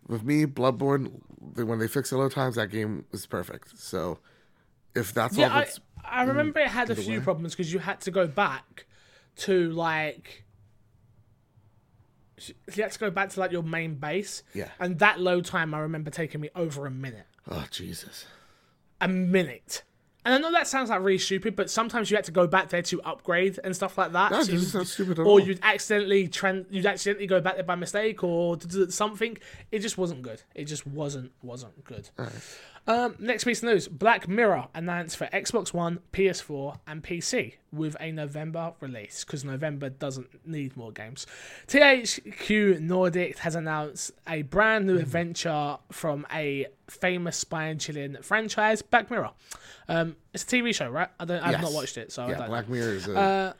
[0.07, 1.21] with me Bloodborne,
[1.55, 3.77] when they fix the load times, that game was perfect.
[3.79, 4.19] So
[4.95, 7.71] if that's Yeah, all I, that's I mm, remember it had a few problems because
[7.73, 8.85] you had to go back
[9.37, 10.45] to like.
[12.75, 14.43] You had to go back to like your main base.
[14.53, 14.69] Yeah.
[14.79, 17.25] And that load time, I remember taking me over a minute.
[17.49, 18.27] oh Jesus.
[19.01, 19.83] a minute.
[20.27, 22.67] And I know that sounds like really stupid, but sometimes you had to go back
[22.67, 24.31] there to upgrade and stuff like that.
[24.31, 27.63] That So doesn't sound stupid at or you'd accidentally tran- you'd accidentally go back there
[27.63, 29.37] by mistake or do something.
[29.71, 30.41] It just wasn't good.
[30.53, 32.09] It just wasn't wasn't good.
[32.87, 37.97] Um, next piece of news: Black Mirror announced for Xbox One, PS4, and PC with
[37.99, 41.27] a November release because November doesn't need more games.
[41.67, 48.81] THQ Nordic has announced a brand new adventure from a famous spy and chilling franchise,
[48.81, 49.31] Black Mirror.
[49.89, 51.09] Um, it's a TV show, right?
[51.19, 51.41] I don't.
[51.43, 51.61] I've Yes.
[51.61, 52.47] not watched it, so I Yeah.
[52.47, 53.17] Black Mirror is a.
[53.19, 53.53] Uh,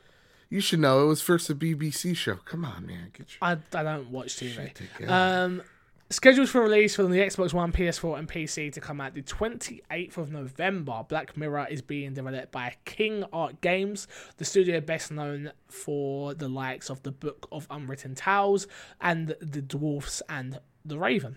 [0.50, 2.36] you should know it was first a BBC show.
[2.36, 4.72] Come on, man, get your I, I don't watch TV.
[5.06, 5.62] Um,
[6.10, 10.16] scheduled for release for the Xbox One, PS4, and PC to come out the 28th
[10.16, 11.04] of November.
[11.08, 16.48] Black Mirror is being developed by King Art Games, the studio best known for the
[16.48, 18.66] likes of the Book of Unwritten Tales
[19.00, 21.36] and the Dwarfs and the Raven.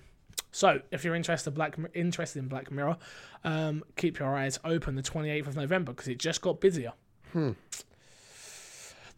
[0.53, 2.97] So, if you're interested Black interested in Black Mirror,
[3.43, 6.93] um, keep your eyes open the 28th of November because it just got busier.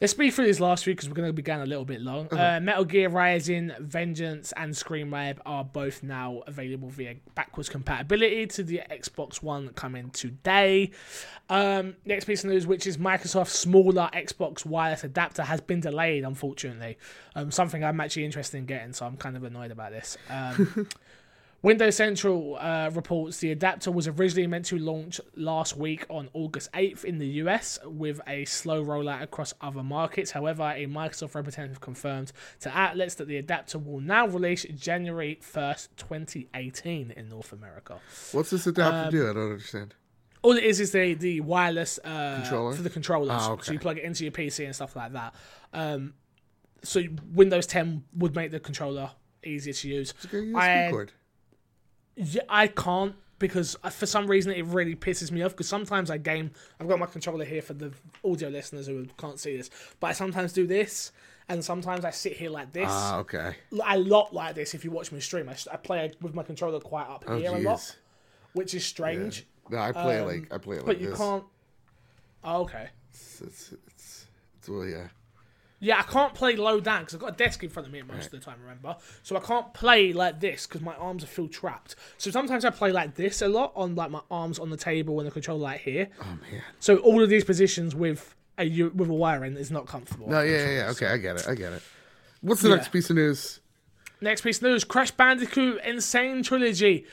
[0.02, 2.02] Let's speed through these last week because we're going to be going a little bit
[2.02, 2.28] long.
[2.34, 8.64] Uh, Metal Gear Rising, Vengeance, and ScreamRide are both now available via backwards compatibility to
[8.64, 10.92] the Xbox One coming today.
[11.50, 16.24] Um, next piece of news, which is Microsoft's smaller Xbox wireless adapter, has been delayed,
[16.24, 16.98] unfortunately.
[17.36, 20.18] Um, something I'm actually interested in getting, so I'm kind of annoyed about this.
[20.30, 20.88] Um,
[21.64, 26.70] Windows Central uh, reports the adapter was originally meant to launch last week on August
[26.74, 30.32] 8th in the US with a slow rollout across other markets.
[30.32, 35.88] However, a Microsoft representative confirmed to outlets that the adapter will now release January 1st,
[35.96, 37.98] 2018 in North America.
[38.34, 39.30] What's this adapter do?
[39.30, 39.96] I don't understand.
[40.42, 42.74] All it is is the the wireless uh, Controller?
[42.76, 43.30] for the controllers.
[43.32, 45.34] Ah, So you plug it into your PC and stuff like that.
[45.72, 46.16] Um,
[46.84, 47.02] so
[47.32, 49.12] Windows 10 would make the controller
[49.46, 50.14] easier to use.
[50.22, 51.14] It's a USB I- cord.
[52.16, 56.18] Yeah, I can't because for some reason it really pisses me off because sometimes I
[56.18, 56.52] game.
[56.80, 57.92] I've got my controller here for the
[58.24, 61.12] audio listeners who can't see this, but I sometimes do this,
[61.50, 62.88] and sometimes I sit here like this.
[62.90, 63.56] Ah, okay.
[63.84, 64.74] I lot like this.
[64.74, 67.52] If you watch me stream, I, I play with my controller quite up Oh, here
[67.54, 67.98] a lot,
[68.54, 69.46] which is strange.
[69.70, 71.18] No, I play Um, like I play it like But you this.
[71.18, 71.44] can't.
[72.44, 72.90] Oh, okay.
[73.12, 74.26] It's, it's, it's,
[74.58, 75.08] it's well, yeah.
[75.84, 78.02] Yeah, I can't play low down because I've got a desk in front of me
[78.04, 78.96] most of the time, remember?
[79.22, 81.98] So I can't play like this because my arms are feel trapped.
[82.18, 85.20] So sometimes I play like this a lot on like my arms on the table
[85.20, 86.08] and the controller like here.
[86.22, 86.62] Oh man.
[86.80, 90.30] So all of these positions with a with a wire in is not comfortable.
[90.30, 90.90] No, yeah, yeah, yeah.
[90.92, 91.48] Okay, I get it.
[91.50, 91.82] I get it.
[92.40, 92.76] What's the Yeah.
[92.76, 93.60] next piece of news?
[94.22, 96.00] Next piece of news: Crash Bandicoot N.
[96.00, 97.06] Sane Trilogy.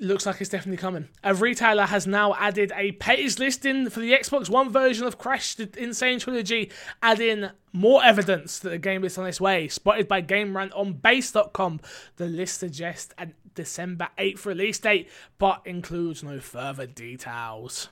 [0.00, 1.08] Looks like it's definitely coming.
[1.24, 5.56] A retailer has now added a page listing for the Xbox One version of Crash
[5.56, 5.92] the N.
[5.92, 6.70] Sane Trilogy,
[7.02, 9.66] adding more evidence that the game is on its way.
[9.66, 11.80] Spotted by Game Rant on base.com,
[12.16, 17.88] the list suggests a December 8th release date, but includes no further details.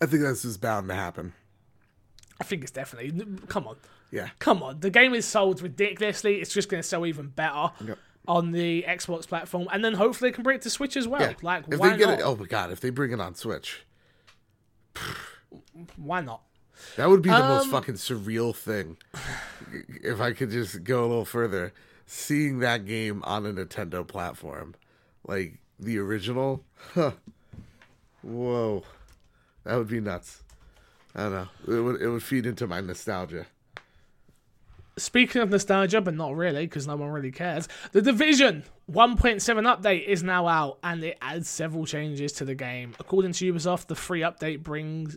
[0.00, 1.34] I think this is bound to happen.
[2.40, 3.12] I think it's definitely.
[3.46, 3.76] Come on.
[4.10, 4.28] Yeah.
[4.38, 6.36] Come on, the game is sold ridiculously.
[6.40, 7.98] It's just going to sell even better Yep.
[8.28, 11.22] On the Xbox platform, and then hopefully they can bring it to Switch as well.
[11.22, 11.32] Yeah.
[11.42, 12.18] Like, if why they get not?
[12.20, 13.84] it, oh my god, if they bring it on Switch,
[15.96, 16.42] Why not?
[16.96, 18.98] that would be the most Um, fucking surreal thing.
[20.02, 21.72] if I could just go a little further,
[22.06, 24.74] seeing that game on a Nintendo platform,
[25.26, 26.64] like the original,
[26.94, 27.12] huh.
[28.22, 28.84] whoa,
[29.64, 30.42] that would be nuts.
[31.14, 31.48] I don't know.
[31.66, 33.46] It would it would feed into my nostalgia.
[34.98, 37.68] Speaking of nostalgia, but not really, because no one really cares.
[37.92, 39.40] The Division 1.7
[39.76, 42.94] update is now out, and it adds several changes to the game.
[43.00, 45.16] According to Ubisoft, the free update brings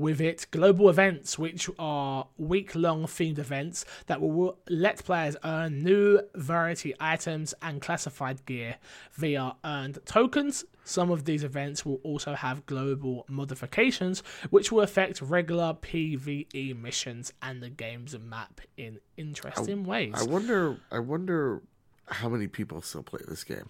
[0.00, 5.84] with it global events, which are week long themed events that will let players earn
[5.84, 8.76] new variety items and classified gear
[9.12, 10.64] via earned tokens.
[10.84, 17.32] Some of these events will also have global modifications, which will affect regular PvE missions
[17.42, 20.14] and the game's map in interesting ways.
[20.16, 20.78] I wonder.
[20.90, 21.62] I wonder
[22.06, 23.68] how many people still play this game.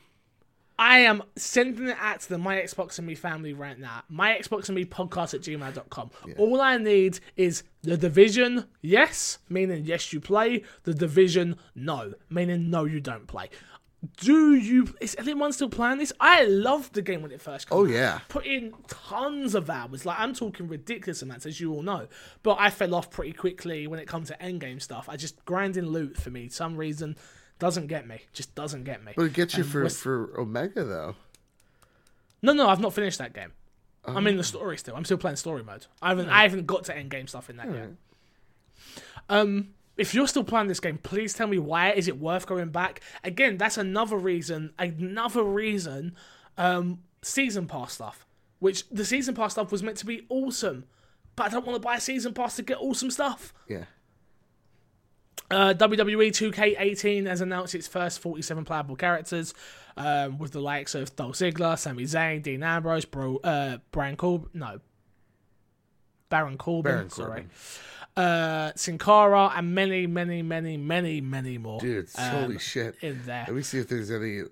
[0.81, 4.03] I am sending it out to the My Xbox and Me family right now.
[4.09, 6.11] My Xbox and Me podcast at gmail.com.
[6.39, 10.65] All I need is the division, yes, meaning yes, you play.
[10.85, 13.51] The division, no, meaning no, you don't play.
[14.17, 14.89] Do you.
[15.03, 16.15] Is anyone still playing this?
[16.19, 17.81] I loved the game when it first came out.
[17.83, 17.91] Oh out.
[17.91, 20.07] yeah, Put in tons of hours.
[20.07, 22.09] Like, I'm talking ridiculous amounts, as you all know.
[22.43, 25.11] But I fell off pretty quickly when it comes to endgame stuff.
[25.11, 27.17] I just grinding loot for me, some reason,
[27.61, 28.23] doesn't get me.
[28.33, 29.13] Just doesn't get me.
[29.17, 31.15] but it gets you for for Omega though.
[32.43, 33.53] No, no, I've not finished that game.
[34.05, 34.31] I'm Oh.
[34.31, 34.97] in the story still.
[34.97, 35.87] I'm still playing story mode.
[36.03, 37.91] I haven't I haven't got to end game stuff in that yet.
[39.29, 42.71] Um if you're still playing this game, please tell me why is it worth going
[42.71, 43.03] back?
[43.23, 46.17] Again, that's another reason, another reason
[46.57, 48.27] um season pass stuff,
[48.59, 50.85] which the season pass stuff was meant to be awesome.
[51.37, 53.53] But I don't want to buy a season pass to get awesome stuff.
[53.69, 53.85] Yeah.
[55.51, 59.53] Uh, WWE 2K18 has announced its first 47 playable characters,
[59.97, 64.49] um, with the likes of Dolph Ziggler, Sami Zayn, Dean Ambrose, Bro, uh, Brian Corbin,
[64.55, 64.79] no,
[66.29, 67.47] Baron Corbin, Baron sorry,
[68.17, 68.25] Corbin.
[68.25, 71.81] uh, Sin Cara, and many, many, many, many, many more.
[71.81, 72.95] Dude, um, holy shit.
[73.01, 73.45] in there.
[73.49, 74.43] Let me see if there's any.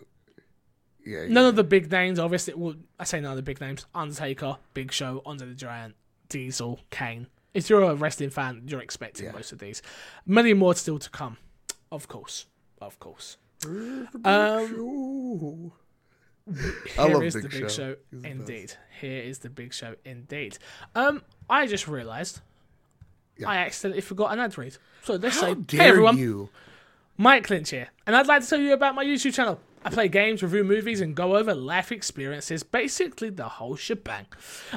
[1.07, 1.27] Yeah.
[1.29, 2.55] None of the big names, obviously.
[2.55, 5.95] Well, I say none of the big names: Undertaker, Big Show, Andre the Giant,
[6.29, 7.29] Diesel, Kane.
[7.55, 9.33] If you're a wrestling fan, you're expecting Yeah.
[9.33, 9.83] most of these.
[10.27, 11.37] Many more still to come,
[11.91, 12.47] of course,
[12.81, 13.37] of course.
[13.65, 15.73] Um, Show.
[16.99, 17.69] I love is Big the big Show.
[17.69, 18.73] show, indeed.
[19.01, 20.59] Here is the big show, indeed.
[20.95, 22.41] Um, I just realised
[23.37, 23.49] Yeah.
[23.51, 24.77] I accidentally forgot an ad read.
[25.05, 26.49] So let's How say, dare hey everyone, you?
[27.17, 29.61] Mike Lynch here, and I'd like to tell you about my YouTube channel.
[29.85, 32.63] I play games, review movies, and go over life experiences.
[32.63, 34.27] Basically, the whole shebang.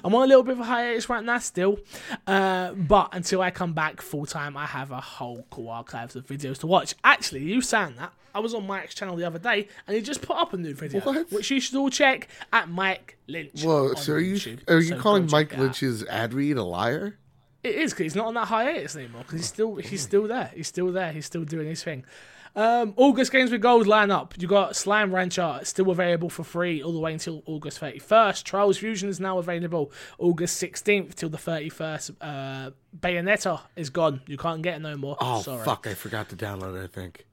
[0.03, 1.79] I'm on a little bit of a hiatus right now, still.
[2.27, 6.25] Uh, but until I come back full time, I have a whole cool archives of
[6.27, 6.93] videos to watch.
[7.03, 10.21] Actually, you saying that, I was on Mike's channel the other day, and he just
[10.21, 11.31] put up a new video, What?
[11.31, 13.63] which you should all check at Mike Lynch.
[13.63, 14.59] Whoa, so are you YouTube.
[14.69, 15.57] are you So calling Mike.
[15.57, 17.17] Lynch's ad read a liar?
[17.63, 19.21] It is because he's not on that hiatus anymore.
[19.23, 20.49] Because he's still he's still there.
[20.55, 21.11] He's still there.
[21.11, 22.05] He's still doing his thing.
[22.53, 24.33] Um, August games with gold line up.
[24.37, 28.45] You got Slime Rancher still available for free all the way until August thirty first.
[28.45, 32.11] Trials Fusion is now available August sixteenth till the thirty first.
[32.19, 34.21] Uh, Bayonetta is gone.
[34.27, 35.15] You can't get it no more.
[35.21, 35.63] Oh Sorry.
[35.63, 35.87] fuck!
[35.87, 36.83] I forgot to download it.
[36.83, 37.25] I think.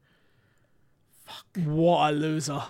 [1.24, 1.64] Fuck.
[1.64, 2.62] What a loser.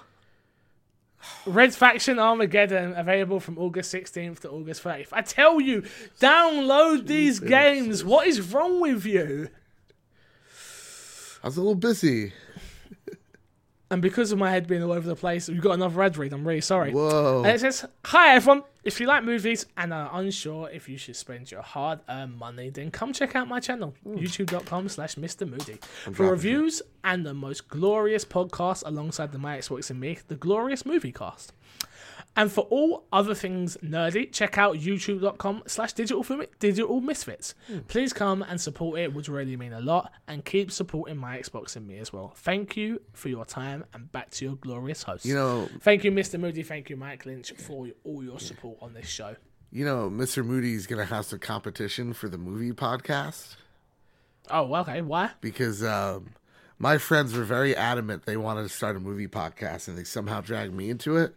[1.46, 5.08] Red Faction Armageddon available from August 16th to August 30th.
[5.12, 5.82] I tell you,
[6.20, 8.04] download these games.
[8.04, 9.48] What is wrong with you?
[11.42, 12.32] I was a little busy.
[13.90, 16.34] And because of my head being all over the place, we've got another ad read.
[16.34, 16.92] I'm really sorry.
[16.92, 17.42] Whoa!
[17.44, 18.64] And it says, Hi everyone.
[18.84, 22.70] If you like movies and are unsure if you should spend your hard earned money,
[22.70, 25.48] then come check out my channel, youtube.com slash Mr.
[25.48, 25.78] Moody.
[26.12, 30.86] For reviews and the most glorious podcast alongside the My Xbox and Me, the Glorious
[30.86, 31.52] Movie Cast.
[32.38, 36.24] And for all other things nerdy, check out youtube.com slash digital
[36.60, 37.54] digital misfits.
[37.88, 40.12] Please come and support it, it would really mean a lot.
[40.28, 42.32] And keep supporting my Xbox and me as well.
[42.36, 45.24] Thank you for your time and back to your glorious host.
[45.26, 46.38] you know, Thank you, Mr.
[46.38, 46.62] Moody.
[46.62, 49.34] Thank you, Mike Lynch, for all your support on this show.
[49.72, 50.44] you know, Mr.
[50.44, 53.56] Moody's gonna have some competition for the movie podcast
[54.50, 55.02] Oh, okay.
[55.02, 55.30] Why?
[55.40, 56.30] because um,
[56.78, 60.40] my friends were very adamant they wanted to start a movie podcast, and they somehow
[60.40, 61.34] dragged me into it.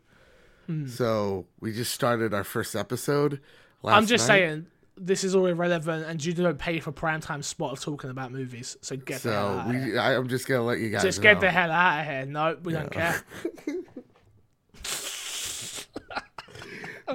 [0.72, 0.88] Hmm.
[0.88, 3.40] So we just started our first episode.
[3.84, 4.36] Last I'm just night.
[4.36, 4.68] saying
[4.98, 8.78] this is all irrelevant, and you don't pay for primetime spot of talking about movies.
[8.82, 10.00] So get the hell So out of here.
[10.00, 11.24] I, I'm just gonna let you guys Just know.
[11.24, 12.26] get the hell out of here.
[12.26, 13.22] No, we don't care.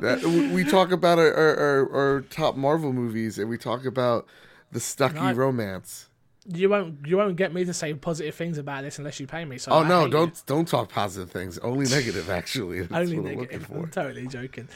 [0.01, 3.87] That- we we talk about our, our, our, our top Marvel movies, and we talk
[3.87, 4.27] about
[4.71, 5.33] the Stucky No.
[5.33, 6.06] romance.
[6.49, 7.07] You won't.
[7.07, 9.59] You won't get me to say positive things about this unless you pay me.
[9.59, 10.07] So Oh I no!
[10.09, 11.59] Don't don't talk positive things.
[11.59, 12.83] Only negative, actually.
[12.83, 12.93] That's.
[12.93, 13.67] Only what I'm looking negative.
[13.67, 13.79] for.
[13.79, 14.69] I'm totally joking.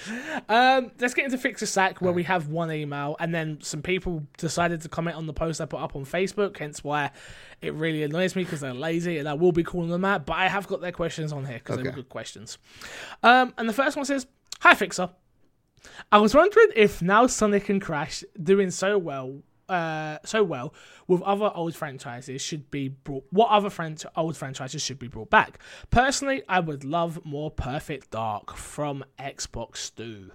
[0.48, 3.82] Um, let's get into fix a sack where we have one email and then some
[3.82, 6.56] people decided to comment on the post I put up on Facebook.
[6.58, 7.10] Hence why
[7.62, 10.26] it really annoys me because they're lazy and I will be calling them out.
[10.26, 11.96] But I have got their questions on here because they were Okay.
[11.96, 12.58] good questions.
[13.22, 14.26] Um, and the first one says,
[14.60, 15.10] "Hi Fixer,
[16.10, 20.74] I was wondering if now Sonic and Crash doing so well." Uh, so well
[21.06, 25.30] with other old franchises should be brought what other franch- old franchises should be brought
[25.30, 25.60] back
[25.90, 30.30] personally i would love more perfect dark from xbox stew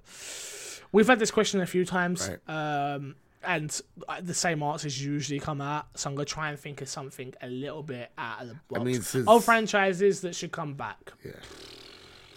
[0.93, 2.93] we've had this question a few times Right.
[2.93, 6.57] um, and uh, the same answers usually come out so i'm going to try and
[6.57, 10.33] think of something a little bit out of the box mean, since- old franchises that
[10.33, 11.31] should come back Yeah.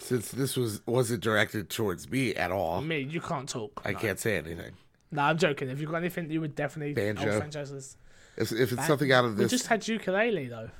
[0.00, 4.18] Since this was wasn't directed towards me at all, me you can't talk I can't
[4.18, 4.72] say anything.
[5.10, 7.38] No i'm joking if you've got anything you would definitely Banjo.
[7.38, 7.96] franchises
[8.36, 10.70] If, if it's something out of this, we just had Yooka-Laylee though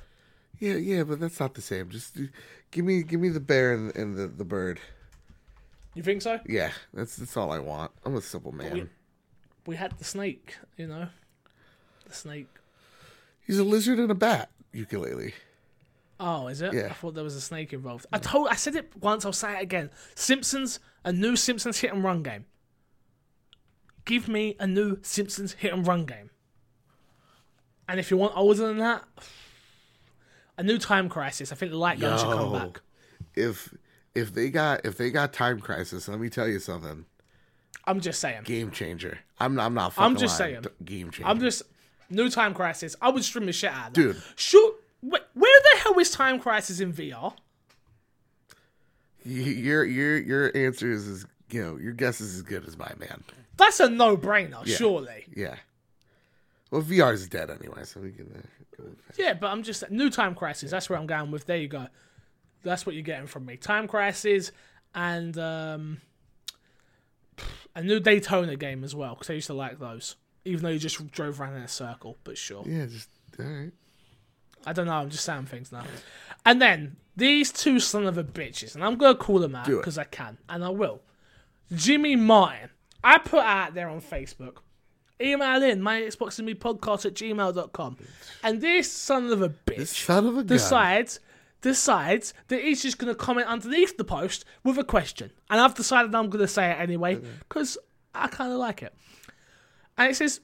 [0.59, 1.89] yeah, yeah, but that's not the same.
[1.89, 2.23] Just uh,
[2.69, 4.79] give me give me the bear and, and the, the bird.
[5.95, 7.91] you think so Yeah, that's that's all I want.
[8.05, 8.73] I'm a simple man.
[8.73, 8.89] we-
[9.65, 11.07] we had the snake you know
[12.07, 12.47] the snake
[13.45, 15.33] He's a lizard and a bat Yooka-Laylee.
[16.19, 16.73] Oh, is it?
[16.73, 16.87] Yeah.
[16.87, 18.05] I thought there was a snake involved.
[18.11, 19.25] I told, I said it once.
[19.25, 19.89] I'll say it again.
[20.15, 22.45] Simpsons, a new Simpsons hit and run game.
[24.09, 26.31] Give me a new Simpsons hit and run game.
[27.87, 29.03] And if you want older than that,
[30.57, 31.51] a new Time Crisis.
[31.51, 32.81] I think the light gun should come back.
[33.35, 33.71] If
[34.15, 37.05] if they got if they got time crisis, let me tell you something.
[37.85, 38.45] I'm just saying.
[38.45, 39.19] Game changer.
[39.39, 39.67] I'm not.
[39.67, 39.93] I'm not.
[39.95, 40.55] I'm just lying.
[40.55, 40.65] saying.
[40.83, 41.29] Game changer.
[41.29, 41.61] I'm just
[42.09, 42.95] new Time Crisis.
[42.99, 44.01] I would stream the shit out of that.
[44.33, 44.75] Dude.
[45.03, 47.35] Wait, where the hell is Time Crisis in VR?
[49.23, 51.77] Your your your answer is as you know.
[51.77, 53.23] Your guess is as good as mine, man.
[53.59, 55.25] That's a no-brainer, surely.
[55.35, 55.55] Yeah.
[56.71, 58.31] Well, VR is dead anyway, so we can.
[58.35, 58.41] Uh,
[58.77, 59.19] go with that.
[59.19, 60.71] Yeah, but I'm just new time crisis.
[60.71, 61.45] That's where I'm going with.
[61.45, 61.87] There you go.
[62.63, 63.57] That's what you're getting from me.
[63.57, 64.51] Time crisis
[64.93, 66.01] and um,
[67.75, 70.15] a new Daytona game as well because I used to like those.
[70.45, 72.63] Even though you just drove around in a circle, but sure.
[72.65, 73.71] yeah, just all right.
[74.65, 74.93] I don't know.
[74.93, 75.83] I'm just saying things now.
[76.45, 79.97] And then these two son of a bitches, and I'm gonna call them out because
[79.97, 81.01] I can, and I will.
[81.73, 82.69] Jimmy Martin.
[83.03, 84.57] I put out there on Facebook.
[85.21, 87.97] Email in my Xbox and me podcast at gmail.com.
[88.43, 90.47] And this son of a bitch This son of a gun.
[90.47, 91.19] decides
[91.61, 95.29] decides that he's just going to comment underneath the post with a question.
[95.49, 97.77] And I've decided I'm going to say it anyway because
[98.15, 98.93] I kind of like it.
[99.97, 100.39] And it says,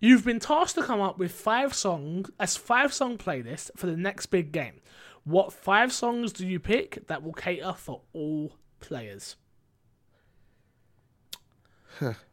[0.00, 3.96] You've been tasked to come up with five songs as five song playlist for the
[3.96, 4.80] next big game.
[5.24, 9.36] What five songs do you pick that will cater for all players?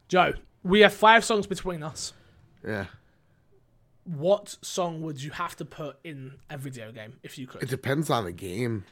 [0.08, 2.12] Joe, we have five songs between us.
[2.66, 2.86] Yeah.
[4.04, 7.62] What song would you have to put in a video game if you could?
[7.62, 8.84] It depends on the game.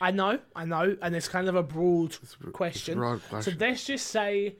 [0.00, 2.92] I know, I know, and it's kind of a broad a- question.
[3.02, 4.56] it's a broad So let's just say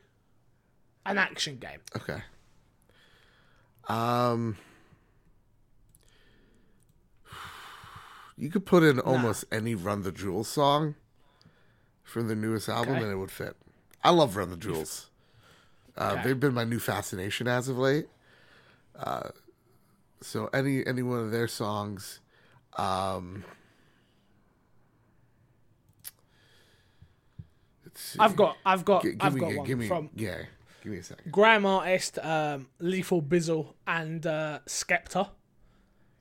[1.07, 1.81] an action game.
[1.97, 2.23] Okay.
[3.89, 4.57] Um.
[8.37, 10.95] You could put in almost any Run the Jewels song
[12.05, 13.03] from the newest album, Okay.
[13.03, 13.57] and it would fit.
[14.05, 15.08] I love Run the Jewels.
[15.99, 16.23] Uh, Okay.
[16.29, 18.07] They've been my new fascination as of late.
[18.97, 19.31] Uh,
[20.23, 22.21] so any any one of their songs,
[22.77, 23.45] um.
[28.19, 30.43] I've got, I've got, I've me, got gi- one me, from yeah,
[30.83, 31.33] give me a second.
[31.33, 35.31] Grime Artist, um, Lethal Bizzle, and uh, Skepta.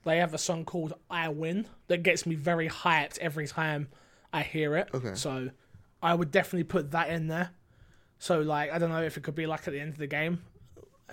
[0.04, 3.88] They have a song called "I Win" that gets me very hyped every time
[4.32, 4.88] I hear it.
[4.92, 5.14] Okay.
[5.14, 5.50] So
[6.02, 7.50] I would definitely put that in there.
[8.18, 10.06] So like, I don't know if it could be like at the end of the
[10.06, 10.42] game,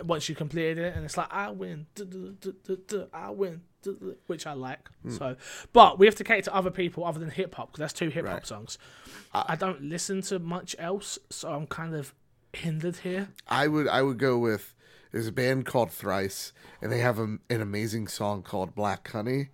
[0.04, 3.30] once you completed it, and it's like I win, duh, duh, duh, duh, duh, I
[3.30, 3.62] win,
[4.28, 4.90] which I like.
[5.10, 5.36] So,
[5.72, 8.10] but we have to cater to other people other than hip hop because that's two
[8.10, 8.48] hip hop Right.
[8.48, 8.78] songs.
[9.34, 12.14] I don't listen to much else, so I'm kind of
[12.54, 13.30] hindered here.
[13.48, 14.74] I would I would go with
[15.12, 16.52] there's a band called Thrice
[16.82, 19.50] and they have a, an amazing song called Black Honey.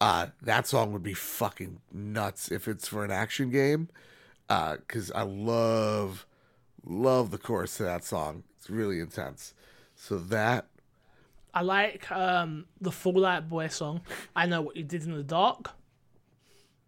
[0.00, 3.88] Uh that song would be fucking nuts if it's for an action game.
[4.48, 6.26] Uh cuz I love
[6.84, 8.44] love the chorus to that song.
[8.58, 9.54] It's really intense.
[9.94, 10.66] So that
[11.54, 14.00] I like um, the Fall Out Boy song.
[14.34, 15.70] I know what you did in the dark.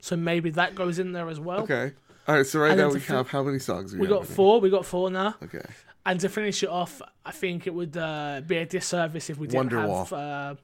[0.01, 1.61] So maybe that goes in there as well.
[1.63, 1.93] okay.
[2.27, 4.27] All right, so right And now we fi- have how many songs We have got
[4.27, 4.59] four.
[4.61, 5.35] We got four now.
[5.43, 5.61] Okay.
[6.07, 9.47] And to finish it off, I think it would uh, be a disservice if we
[9.47, 9.99] didn't Wonderwall.
[10.09, 10.55] have uh,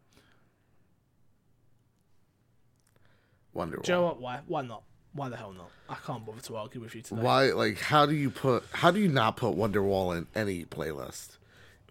[3.55, 3.83] Wonderwall.
[3.85, 4.17] Joe.
[4.19, 4.41] Why?
[4.47, 4.83] Why not?
[5.13, 5.71] Why the hell not?
[5.89, 7.21] I can't bother to argue with you today.
[7.21, 11.39] Why like how do you put how do you not put Wonderwall in any playlist?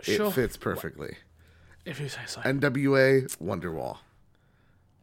[0.06, 1.18] It fits perfectly.
[1.86, 2.42] If you say so.
[2.42, 3.98] NWA Wonderwall.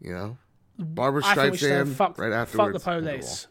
[0.00, 0.38] You know?
[0.78, 3.48] Think Streisand should say fuck, right fuck the police.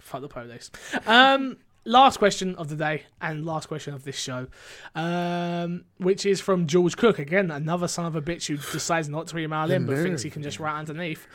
[0.00, 0.70] Fuck the police.
[1.06, 4.46] Um, last question of the day and last question of this show,
[4.94, 7.18] um, which is from George Cook.
[7.18, 10.30] Again, another son of a bitch who decides not to email in but thinks he
[10.30, 11.26] can just write underneath.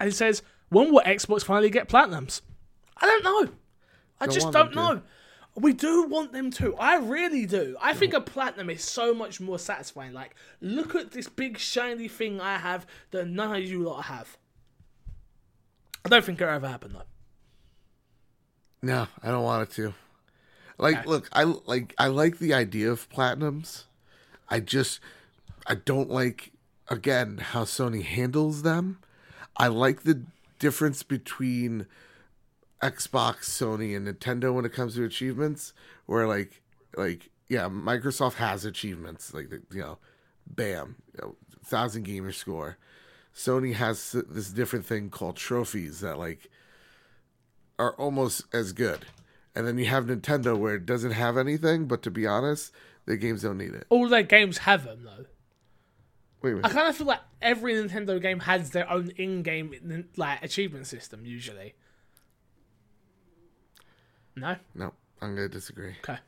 [0.00, 2.40] And it says, "When will Xbox finally get platinums?"
[2.96, 3.52] I don't know.
[4.20, 5.02] I Don't just don't know.
[5.56, 6.76] We do want them to.
[6.76, 7.76] I really do.
[7.80, 10.12] I think a platinum is so much more satisfying.
[10.12, 14.36] Like, look at this big shiny thing I have that none of you lot have.
[16.04, 17.02] I don't think it'll ever happen though.
[18.82, 19.94] No, I don't want it to.
[20.76, 21.08] Like, Okay.
[21.08, 23.84] look, I like I like the idea of platinums.
[24.48, 25.00] I just
[25.66, 26.52] I don't like
[26.88, 28.98] again how Sony handles them.
[29.56, 30.22] I like the
[30.58, 31.86] difference between
[32.82, 35.72] Xbox, Sony, and Nintendo when it comes to achievements.
[36.06, 36.62] Where like
[36.96, 39.98] like yeah, Microsoft has achievements like you know,
[40.46, 42.78] bam, you know, thousand gamer score.
[43.34, 46.50] Sony has this different thing called trophies that like
[47.78, 49.06] are almost as good.
[49.54, 52.72] And then you have Nintendo where it doesn't have anything, but to be honest,
[53.06, 53.86] the games don't need it.
[53.88, 55.26] All their games have them though.
[56.44, 60.42] Wait a I kind of feel like every Nintendo game has their own in-game like
[60.44, 61.74] achievement system usually.
[64.36, 64.92] No, No,
[65.22, 65.94] I'm gonna disagree.
[66.02, 66.18] okay,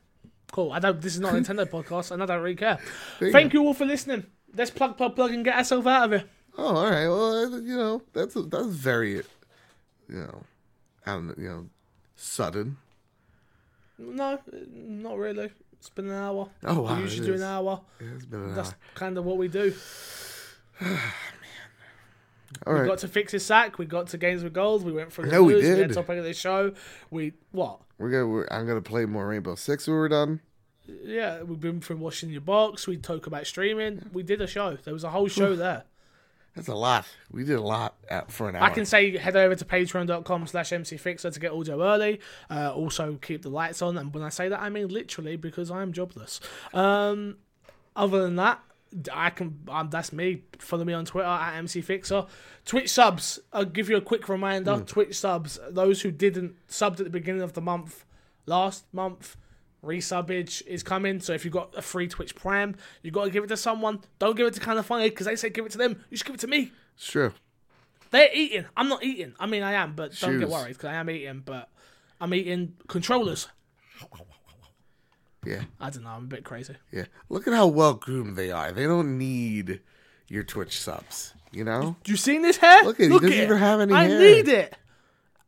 [0.51, 0.71] cool.
[0.71, 0.99] I don't.
[1.01, 2.79] This is not a Nintendo podcast, and I don't really care.
[3.19, 4.25] There Thank you all for listening.
[4.55, 6.29] Let's plug, plug, plug, and get ourselves out of here.
[6.57, 7.07] Oh, all right.
[7.07, 9.23] Well, uh, you know, that's that's very, you
[10.09, 10.43] know,
[11.05, 11.65] I don't know, you know,
[12.15, 12.77] sudden.
[13.99, 14.39] No,
[14.71, 15.51] not really.
[15.79, 16.49] It's been an hour.
[16.63, 17.81] Oh, wow, We usually do an hour.
[17.99, 18.75] It's been an That's hour.
[18.95, 19.73] kind of what we do.
[22.65, 22.87] All We right.
[22.87, 23.77] got to fix his sack.
[23.77, 24.83] We got to games with gold.
[24.83, 25.63] We went through the No, we news.
[25.75, 26.73] We, had topic of the show.
[27.11, 27.81] We what?
[27.97, 28.27] We're gonna.
[28.27, 30.39] We're, I'm gonna play more Rainbow Six when we're done.
[31.03, 32.87] Yeah, we've been through washing your box.
[32.87, 34.09] We talk about streaming.
[34.13, 34.75] We did a show.
[34.77, 35.83] There was a whole show there.
[36.57, 37.05] That's a lot.
[37.31, 37.95] We did a lot
[38.27, 38.63] for an hour.
[38.63, 42.19] I can say head over to patreon.com slash mcfixer to get audio early.
[42.49, 43.97] Uh, also, keep the lights on.
[43.97, 46.39] And when I say that, I mean literally because I'm jobless.
[46.73, 47.37] Um,
[47.95, 48.59] other than that,
[49.13, 49.59] I can.
[49.69, 50.43] Um, that's me.
[50.57, 52.27] Follow me on Twitter at mcfixer.
[52.65, 53.39] Twitch subs.
[53.53, 54.83] I'll give you a quick reminder.
[54.85, 55.59] Twitch subs.
[55.69, 58.03] Those who didn't subbed at the beginning of the month,
[58.45, 59.37] last month,
[59.83, 61.19] resubbage is coming.
[61.19, 63.99] So if you've got a free Twitch Prime, you've got to give it to someone.
[64.19, 66.03] Don't give it to kind of funny because they say give it to them.
[66.09, 66.71] You should give it to me.
[66.95, 67.33] It's true.
[68.11, 68.65] They're eating.
[68.75, 69.33] I'm not eating.
[69.39, 71.41] I mean, I am, but don't get worried because I am eating.
[71.45, 71.69] But
[72.21, 73.47] I'm eating controllers.
[75.45, 75.61] Yeah.
[75.79, 76.09] I don't know.
[76.09, 76.75] I'm a bit crazy.
[76.91, 77.05] Yeah.
[77.29, 78.71] Look at how well groomed they are.
[78.71, 79.81] They don't need,
[80.27, 81.33] your Twitch subs.
[81.51, 82.83] You know, Do you seen this hair?
[82.83, 84.19] Look at it, he doesn't even have any I hair.
[84.19, 84.75] need it.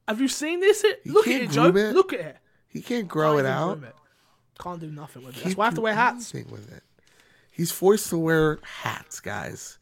[0.08, 0.84] Have you seen this?
[1.06, 1.68] Look at it, Joe.
[1.68, 1.94] it.
[1.94, 2.38] Look at it.
[2.68, 3.84] he can't grow oh, it out.
[3.84, 3.96] it.
[4.60, 5.44] Can't do nothing with it.
[5.44, 6.34] That's why I have to wear hats.
[6.34, 6.84] with it.
[7.52, 9.78] He's forced to wear hats, guys.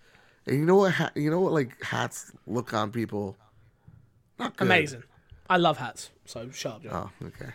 [0.45, 0.93] And you know what?
[0.93, 1.53] Ha- you know what?
[1.53, 3.35] Like hats look on people.
[4.39, 4.65] Not good.
[4.65, 5.03] Amazing.
[5.49, 6.11] I love hats.
[6.25, 6.89] So shut up, Joe.
[7.21, 7.51] Oh, okay.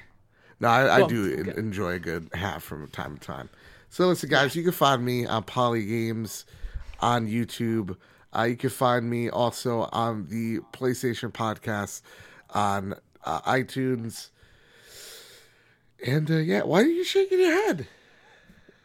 [0.61, 1.59] No, I, I do okay.
[1.59, 3.51] enjoy a good hat from time to time.
[3.89, 6.45] So listen, guys, you can find me on Poly Games
[7.01, 7.97] on YouTube.
[8.35, 12.01] Uh, you can find me also on the PlayStation Podcast
[12.51, 12.95] on
[13.25, 14.31] uh, iTunes.
[16.05, 17.87] And uh, yeah, why are you shaking your head?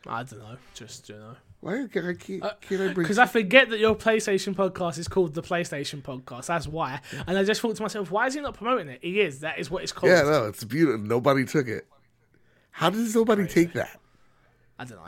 [0.05, 0.57] I don't know.
[0.73, 1.35] Just you know.
[1.59, 2.43] Why can I keep?
[2.61, 3.03] Can I bring?
[3.03, 6.45] Because I forget that your PlayStation podcast is called the PlayStation Podcast.
[6.45, 7.01] That's why.
[7.25, 8.99] And I just thought to myself, why is he not promoting it?
[9.01, 9.39] He is.
[9.39, 10.11] That is what it's called.
[10.11, 10.99] Yeah, no, it's beautiful.
[10.99, 11.87] Nobody took it.
[12.71, 13.99] How does nobody take that?
[14.77, 15.07] I don't know.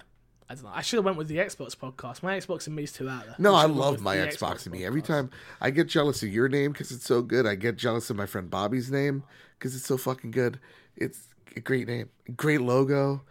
[0.50, 0.72] I don't know.
[0.74, 2.24] I should have went with the Xbox podcast.
[2.24, 3.36] My Xbox and me's too out there.
[3.38, 4.84] No, I I love my the Xbox and me.
[4.84, 5.30] Every time
[5.62, 8.26] I get jealous of your name because it's so good, I get jealous of my
[8.26, 9.24] friend Bobby's name
[9.58, 10.60] because it's so fucking good.
[10.98, 13.24] It's a great name, great logo.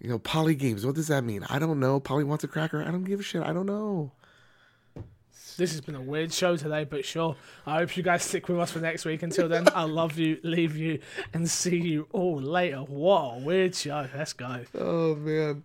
[0.00, 0.86] You know, Poly Games.
[0.86, 1.44] What does that mean?
[1.50, 2.00] I don't know.
[2.00, 2.82] Polly wants a cracker.
[2.82, 3.42] I don't give a shit.
[3.42, 4.12] I don't know.
[5.58, 7.36] This has been a weird show today, but sure.
[7.66, 9.22] I hope you guys stick with us for next week.
[9.22, 11.00] Until then, I love you, leave you,
[11.34, 12.78] and see you all later.
[12.78, 14.08] What a weird show.
[14.16, 14.62] Let's go.
[14.74, 15.62] Oh man.